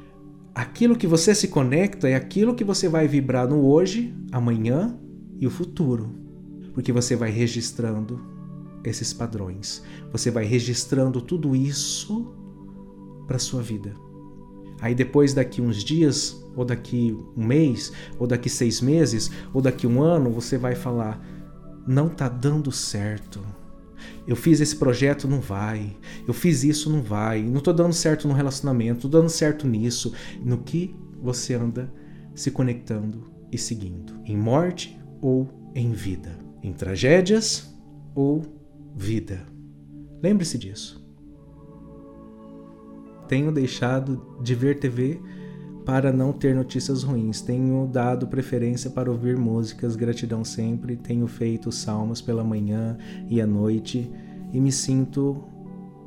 Aquilo 0.54 0.94
que 0.94 1.08
você 1.08 1.34
se 1.34 1.48
conecta 1.48 2.08
é 2.08 2.14
aquilo 2.14 2.54
que 2.54 2.62
você 2.62 2.88
vai 2.88 3.08
vibrar 3.08 3.48
no 3.48 3.64
hoje, 3.66 4.14
amanhã 4.30 4.96
e 5.36 5.48
o 5.48 5.50
futuro. 5.50 6.14
Porque 6.74 6.92
você 6.92 7.16
vai 7.16 7.30
registrando 7.30 8.24
esses 8.84 9.12
padrões. 9.12 9.82
Você 10.12 10.30
vai 10.30 10.44
registrando 10.44 11.20
tudo 11.20 11.56
isso 11.56 12.32
para 13.26 13.38
sua 13.40 13.62
vida. 13.62 13.92
Aí 14.80 14.94
depois 14.94 15.34
daqui 15.34 15.60
uns 15.60 15.84
dias, 15.84 16.42
ou 16.56 16.64
daqui 16.64 17.16
um 17.36 17.44
mês, 17.44 17.92
ou 18.18 18.26
daqui 18.26 18.48
seis 18.48 18.80
meses, 18.80 19.30
ou 19.52 19.60
daqui 19.60 19.86
um 19.86 20.02
ano, 20.02 20.30
você 20.30 20.56
vai 20.56 20.74
falar: 20.74 21.22
não 21.86 22.08
tá 22.08 22.28
dando 22.28 22.72
certo. 22.72 23.40
Eu 24.26 24.36
fiz 24.36 24.60
esse 24.60 24.76
projeto, 24.76 25.28
não 25.28 25.40
vai. 25.40 25.96
Eu 26.26 26.32
fiz 26.32 26.64
isso, 26.64 26.90
não 26.90 27.02
vai. 27.02 27.42
Não 27.42 27.60
tô 27.60 27.72
dando 27.72 27.92
certo 27.92 28.26
no 28.26 28.34
relacionamento, 28.34 29.02
tô 29.02 29.08
dando 29.08 29.28
certo 29.28 29.66
nisso. 29.66 30.12
No 30.42 30.58
que 30.58 30.94
você 31.20 31.54
anda 31.54 31.92
se 32.34 32.50
conectando 32.50 33.30
e 33.52 33.58
seguindo? 33.58 34.14
Em 34.24 34.36
morte 34.36 34.98
ou 35.20 35.48
em 35.74 35.92
vida? 35.92 36.38
Em 36.62 36.72
tragédias 36.72 37.74
ou 38.14 38.42
vida? 38.94 39.44
Lembre-se 40.22 40.58
disso 40.58 40.99
tenho 43.30 43.52
deixado 43.52 44.20
de 44.42 44.56
ver 44.56 44.80
TV 44.80 45.20
para 45.86 46.12
não 46.12 46.32
ter 46.32 46.52
notícias 46.52 47.04
ruins. 47.04 47.40
Tenho 47.40 47.86
dado 47.86 48.26
preferência 48.26 48.90
para 48.90 49.08
ouvir 49.08 49.38
músicas, 49.38 49.94
gratidão 49.94 50.44
sempre. 50.44 50.96
Tenho 50.96 51.28
feito 51.28 51.70
salmos 51.70 52.20
pela 52.20 52.42
manhã 52.42 52.98
e 53.28 53.40
à 53.40 53.46
noite 53.46 54.10
e 54.52 54.60
me 54.60 54.72
sinto 54.72 55.44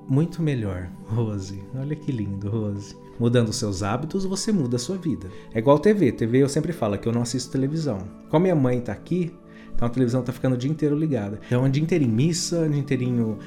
muito 0.05 0.41
melhor, 0.41 0.91
Rose. 1.07 1.63
Olha 1.73 1.95
que 1.95 2.11
lindo, 2.11 2.49
Rose. 2.49 2.93
Mudando 3.17 3.53
seus 3.53 3.83
hábitos, 3.83 4.25
você 4.25 4.51
muda 4.51 4.75
a 4.75 4.79
sua 4.79 4.97
vida. 4.97 5.29
É 5.53 5.59
igual 5.59 5.79
TV. 5.79 6.11
TV 6.11 6.39
eu 6.39 6.49
sempre 6.49 6.73
falo 6.73 6.97
que 6.97 7.07
eu 7.07 7.13
não 7.13 7.21
assisto 7.21 7.53
televisão. 7.53 7.99
Como 8.29 8.43
minha 8.43 8.55
mãe 8.55 8.81
tá 8.81 8.91
aqui, 8.91 9.31
então 9.73 9.87
a 9.87 9.89
televisão 9.89 10.21
tá 10.23 10.33
ficando 10.33 10.55
o 10.55 10.57
dia 10.57 10.69
inteiro 10.69 10.97
ligada. 10.97 11.39
Então, 11.47 11.63
o 11.63 11.69
dia 11.69 11.81
inteiro 11.81 12.03
em 12.03 12.09
missa, 12.09 12.65
o 12.65 12.69
dia 12.69 12.81
inteirinho 12.81 13.37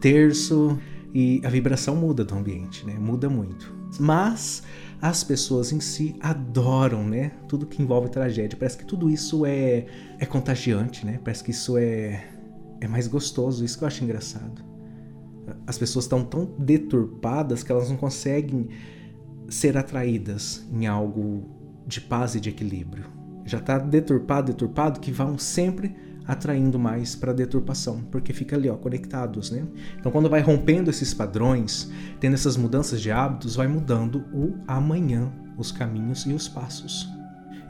terço, 0.00 0.78
e 1.14 1.40
a 1.44 1.48
vibração 1.48 1.94
muda 1.94 2.24
do 2.24 2.34
ambiente, 2.34 2.84
né? 2.84 2.94
Muda 2.98 3.30
muito. 3.30 3.72
Mas 4.00 4.64
as 5.00 5.22
pessoas 5.22 5.70
em 5.70 5.78
si 5.78 6.16
adoram, 6.20 7.06
né? 7.06 7.30
Tudo 7.46 7.66
que 7.66 7.80
envolve 7.80 8.08
tragédia. 8.08 8.58
Parece 8.58 8.76
que 8.76 8.84
tudo 8.84 9.08
isso 9.08 9.46
é, 9.46 9.86
é 10.18 10.26
contagiante, 10.26 11.06
né? 11.06 11.20
Parece 11.22 11.44
que 11.44 11.52
isso 11.52 11.78
é, 11.78 12.26
é 12.80 12.88
mais 12.88 13.06
gostoso. 13.06 13.64
Isso 13.64 13.78
que 13.78 13.84
eu 13.84 13.88
acho 13.88 14.02
engraçado. 14.02 14.64
As 15.64 15.78
pessoas 15.78 16.06
estão 16.06 16.24
tão 16.24 16.52
deturpadas 16.58 17.62
que 17.62 17.70
elas 17.70 17.88
não 17.88 17.96
conseguem 17.96 18.68
ser 19.48 19.76
atraídas 19.76 20.66
em 20.72 20.86
algo 20.86 21.48
de 21.86 22.00
paz 22.00 22.34
e 22.34 22.40
de 22.40 22.48
equilíbrio. 22.48 23.04
Já 23.44 23.58
está 23.58 23.78
deturpado, 23.78 24.50
deturpado, 24.50 24.98
que 24.98 25.12
vão 25.12 25.38
sempre 25.38 25.94
atraindo 26.26 26.78
mais 26.78 27.14
para 27.14 27.32
a 27.32 27.34
deturpação, 27.34 28.02
porque 28.10 28.32
fica 28.32 28.56
ali, 28.56 28.68
ó, 28.68 28.76
conectados, 28.76 29.50
né? 29.50 29.64
Então, 29.98 30.10
quando 30.10 30.28
vai 30.28 30.40
rompendo 30.40 30.90
esses 30.90 31.12
padrões, 31.12 31.90
tendo 32.18 32.34
essas 32.34 32.56
mudanças 32.56 33.00
de 33.00 33.10
hábitos, 33.10 33.56
vai 33.56 33.68
mudando 33.68 34.24
o 34.32 34.54
amanhã, 34.66 35.30
os 35.58 35.70
caminhos 35.70 36.24
e 36.26 36.32
os 36.32 36.48
passos. 36.48 37.08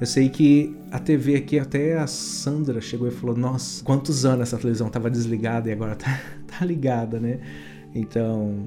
Eu 0.00 0.06
sei 0.06 0.28
que 0.28 0.76
a 0.90 0.98
TV 0.98 1.36
aqui, 1.36 1.58
até 1.58 1.98
a 1.98 2.06
Sandra 2.06 2.80
chegou 2.80 3.08
e 3.08 3.10
falou: 3.10 3.36
Nossa, 3.36 3.82
quantos 3.84 4.24
anos 4.24 4.42
essa 4.42 4.58
televisão 4.58 4.88
estava 4.88 5.08
desligada 5.10 5.68
e 5.68 5.72
agora 5.72 5.94
tá, 5.94 6.20
tá 6.46 6.64
ligada, 6.64 7.20
né? 7.20 7.40
Então, 7.94 8.66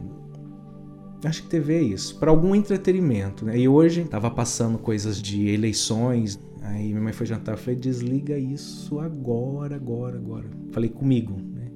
acho 1.24 1.44
que 1.44 1.50
TV 1.50 1.76
é 1.76 1.82
isso, 1.82 2.18
para 2.18 2.32
algum 2.32 2.56
entretenimento, 2.56 3.46
né? 3.46 3.58
E 3.58 3.68
hoje 3.68 4.02
estava 4.02 4.32
passando 4.32 4.78
coisas 4.78 5.22
de 5.22 5.50
eleições, 5.50 6.40
Aí 6.68 6.90
minha 6.90 7.02
mãe 7.02 7.14
foi 7.14 7.26
jantar, 7.26 7.54
eu 7.54 7.58
falei, 7.58 7.80
desliga 7.80 8.38
isso 8.38 9.00
agora, 9.00 9.76
agora, 9.76 10.18
agora. 10.18 10.46
Falei 10.72 10.90
comigo, 10.90 11.34
né? 11.34 11.72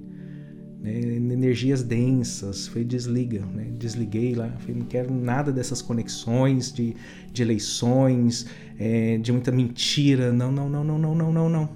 né? 0.82 1.00
Energias 1.34 1.82
densas, 1.82 2.68
foi 2.68 2.84
desliga, 2.84 3.46
né? 3.46 3.72
Desliguei 3.78 4.36
lá, 4.36 4.50
falei, 4.60 4.76
não 4.76 4.86
quero 4.86 5.14
nada 5.14 5.52
dessas 5.52 5.82
conexões 5.82 6.74
de, 6.74 6.96
de 7.32 7.42
eleições, 7.42 8.48
é, 8.78 9.18
de 9.18 9.32
muita 9.32 9.52
mentira, 9.52 10.34
não, 10.34 10.52
não, 10.52 10.70
não, 10.70 10.84
não, 10.84 11.00
não, 11.00 11.16
não, 11.16 11.32
não, 11.32 11.50
não, 11.50 11.70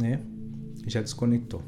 né? 0.00 0.20
Já 0.86 1.00
desconectou. 1.00 1.62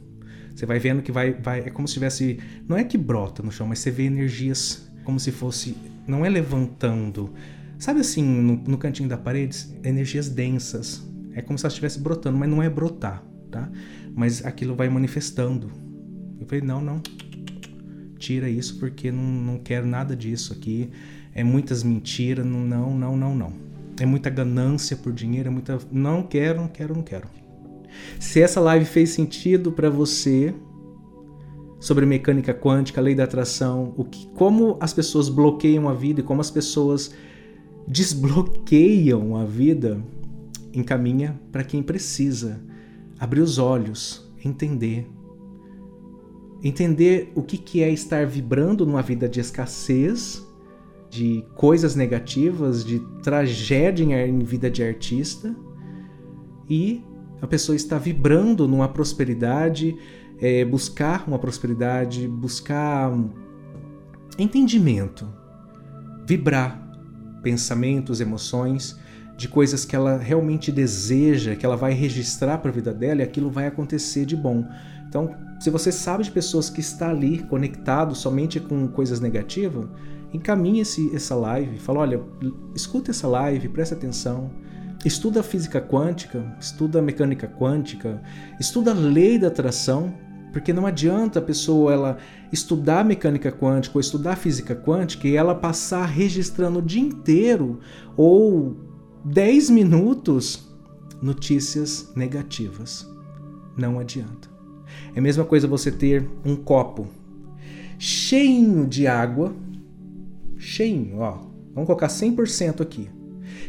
Você 0.55 0.67
vai 0.67 0.81
vendo 0.81 1.01
que 1.01 1.13
vai, 1.13 1.33
vai, 1.33 1.61
é 1.61 1.71
como 1.71 1.87
se 1.87 1.95
tivesse, 1.95 2.41
não 2.67 2.77
é 2.77 2.83
que 2.83 2.99
brota 2.99 3.41
no 3.41 3.53
chão, 3.53 3.69
mas 3.69 3.79
você 3.79 3.93
vê 3.93 4.03
energias 4.05 4.91
como 5.05 5.21
se 5.21 5.31
fosse, 5.31 5.77
não 6.09 6.27
é 6.27 6.29
levantando, 6.29 7.33
Sabe 7.79 8.01
assim, 8.01 8.24
no, 8.24 8.57
no 8.57 8.76
cantinho 8.76 9.09
da 9.09 9.16
parede, 9.16 9.57
energias 9.85 10.29
densas. 10.29 11.07
É 11.33 11.41
como 11.41 11.57
se 11.57 11.64
elas 11.64 11.74
estivesse 11.74 12.01
brotando, 12.01 12.37
mas 12.37 12.51
não 12.51 12.61
é 12.61 12.68
brotar, 12.68 13.22
tá? 13.51 13.70
Mas 14.14 14.45
aquilo 14.45 14.74
vai 14.74 14.89
manifestando. 14.89 15.70
Eu 16.41 16.47
falei, 16.47 16.64
não, 16.64 16.81
não. 16.81 17.01
Tira 18.18 18.51
isso 18.51 18.81
porque 18.81 19.12
não, 19.12 19.22
não 19.22 19.59
quero 19.59 19.87
nada 19.87 20.16
disso 20.16 20.53
aqui. 20.53 20.91
É 21.33 21.45
muitas 21.45 21.85
mentiras, 21.85 22.45
não, 22.45 22.64
não, 22.64 22.93
não, 22.93 23.16
não, 23.16 23.35
não. 23.37 23.53
É 24.01 24.05
muita 24.05 24.29
ganância 24.29 24.97
por 24.97 25.12
dinheiro, 25.12 25.49
é 25.49 25.53
muita. 25.53 25.79
Não 25.93 26.24
quero, 26.24 26.61
não 26.61 26.68
quero, 26.68 26.95
não 26.95 27.03
quero. 27.03 27.29
Se 28.18 28.41
essa 28.41 28.61
live 28.61 28.85
fez 28.85 29.11
sentido 29.11 29.70
para 29.70 29.89
você 29.89 30.53
sobre 31.79 32.05
mecânica 32.05 32.53
quântica, 32.53 33.01
lei 33.01 33.14
da 33.14 33.22
atração, 33.22 33.95
o 33.97 34.05
que, 34.05 34.26
como 34.35 34.76
as 34.81 34.93
pessoas 34.93 35.29
bloqueiam 35.29 35.89
a 35.89 35.95
vida 35.95 36.20
e 36.20 36.24
como 36.24 36.41
as 36.41 36.51
pessoas 36.51 37.14
desbloqueiam 37.89 39.34
a 39.34 39.45
vida, 39.45 40.03
encaminha 40.74 41.41
para 41.51 41.64
quem 41.64 41.82
precisa 41.82 42.61
abrir 43.18 43.41
os 43.41 43.59
olhos, 43.59 44.30
entender. 44.45 45.11
Entender 46.62 47.32
o 47.34 47.43
que, 47.43 47.57
que 47.57 47.82
é 47.82 47.91
estar 47.91 48.26
vibrando 48.26 48.84
numa 48.84 49.01
vida 49.01 49.28
de 49.28 49.41
escassez, 49.41 50.47
de 51.09 51.43
coisas 51.57 51.95
negativas, 51.95 52.84
de 52.84 53.01
tragédia 53.22 54.26
em 54.26 54.39
vida 54.41 54.70
de 54.70 54.82
artista, 54.82 55.57
e 56.68 57.03
a 57.41 57.47
pessoa 57.47 57.74
está 57.74 57.97
vibrando 57.97 58.68
numa 58.68 58.89
prosperidade, 58.89 59.97
é, 60.39 60.64
buscar 60.64 61.26
uma 61.26 61.39
prosperidade, 61.39 62.28
buscar 62.28 63.12
entendimento, 64.39 65.26
vibrar 66.26 66.88
pensamentos, 67.43 68.20
emoções, 68.20 68.99
de 69.36 69.49
coisas 69.49 69.84
que 69.84 69.95
ela 69.95 70.16
realmente 70.16 70.72
deseja, 70.72 71.55
que 71.55 71.64
ela 71.64 71.76
vai 71.76 71.93
registrar 71.93 72.59
para 72.59 72.70
a 72.70 72.74
vida 72.74 72.93
dela 72.93 73.20
e 73.20 73.24
aquilo 73.24 73.49
vai 73.51 73.68
acontecer 73.68 74.24
de 74.24 74.34
bom. 74.34 74.66
Então, 75.09 75.30
se 75.61 75.70
você 75.70 75.93
sabe 75.93 76.24
de 76.24 76.30
pessoas 76.30 76.68
que 76.68 76.80
está 76.80 77.11
ali 77.11 77.39
conectado 77.45 78.14
somente 78.16 78.59
com 78.59 78.89
coisas 78.89 79.20
negativas, 79.20 79.86
encaminhe 80.32 80.80
esse, 80.80 81.14
essa 81.14 81.34
live, 81.34 81.78
fala, 81.78 82.01
olha, 82.01 82.20
escuta 82.74 83.12
essa 83.12 83.28
live, 83.28 83.68
presta 83.68 83.95
atenção, 83.95 84.51
estuda 85.05 85.43
física 85.43 85.80
quântica, 85.80 86.45
estuda 86.61 87.01
mecânica 87.01 87.47
quântica, 87.47 88.20
estuda 88.59 88.91
a 88.91 88.95
lei 88.95 89.39
da 89.39 89.47
atração, 89.47 90.12
porque 90.59 90.73
não 90.73 90.87
adianta 90.87 91.39
a 91.39 91.43
pessoa 91.43 91.93
ela 91.93 92.19
estudar 92.53 93.05
mecânica 93.05 93.53
quântica 93.53 93.97
ou 93.97 94.01
estudar 94.01 94.35
física 94.35 94.75
quântica 94.75 95.29
e 95.29 95.37
ela 95.37 95.55
passar 95.55 96.05
registrando 96.05 96.81
o 96.81 96.83
dia 96.83 97.01
inteiro 97.01 97.79
ou 98.17 98.77
10 99.25 99.71
minutos 99.71 100.69
notícias 101.23 102.13
negativas. 102.17 103.09
Não 103.77 104.01
adianta. 104.01 104.51
É 105.15 105.21
a 105.21 105.23
mesma 105.23 105.45
coisa 105.45 105.69
você 105.69 105.93
ter 105.93 106.29
um 106.45 106.57
copo 106.57 107.07
cheio 107.97 108.85
de 108.85 109.07
água, 109.07 109.55
cheio, 110.57 111.19
ó. 111.19 111.39
Vamos 111.73 111.87
colocar 111.87 112.09
100% 112.09 112.81
aqui. 112.81 113.09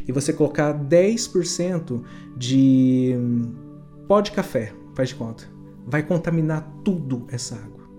E 0.07 0.11
você 0.11 0.33
colocar 0.33 0.73
10% 0.73 2.01
de 2.35 3.15
pó 4.07 4.21
de 4.21 4.31
café, 4.31 4.73
faz 4.95 5.09
de 5.09 5.15
conta 5.15 5.58
vai 5.89 6.03
contaminar 6.03 6.61
tudo 6.83 7.25
essa 7.29 7.55
água. 7.55 7.89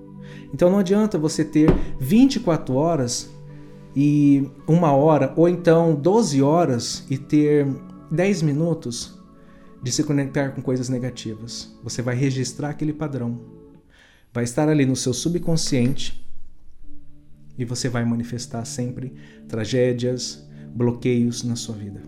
Então 0.55 0.71
não 0.71 0.79
adianta 0.79 1.19
você 1.19 1.45
ter 1.45 1.69
24 1.99 2.75
horas 2.75 3.31
e 3.95 4.49
uma 4.67 4.93
hora, 4.93 5.33
ou 5.37 5.49
então 5.49 5.95
12 5.95 6.41
horas 6.41 7.05
e 7.11 7.19
ter 7.19 7.67
10 8.11 8.43
minutos 8.43 9.19
de 9.83 9.91
se 9.91 10.05
conectar 10.05 10.51
com 10.51 10.63
coisas 10.63 10.89
negativas. 10.89 11.77
Você 11.83 12.01
vai 12.01 12.15
registrar 12.15 12.71
aquele 12.71 12.93
padrão. 12.93 13.41
Vai 14.33 14.45
estar 14.45 14.69
ali 14.69 14.87
no 14.87 14.95
seu 14.95 15.13
subconsciente 15.13 16.25
e 17.59 17.65
você 17.65 17.89
vai 17.89 18.05
manifestar 18.05 18.65
sempre 18.65 19.13
tragédias, 19.49 20.49
bloqueios 20.73 21.43
na 21.43 21.57
sua 21.57 21.75
vida. 21.75 22.03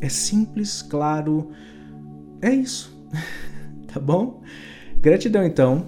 É 0.00 0.08
simples, 0.08 0.82
claro, 0.82 1.50
é 2.40 2.50
isso. 2.52 2.94
tá 3.94 4.00
bom? 4.00 4.42
Gratidão 5.00 5.44
então. 5.44 5.86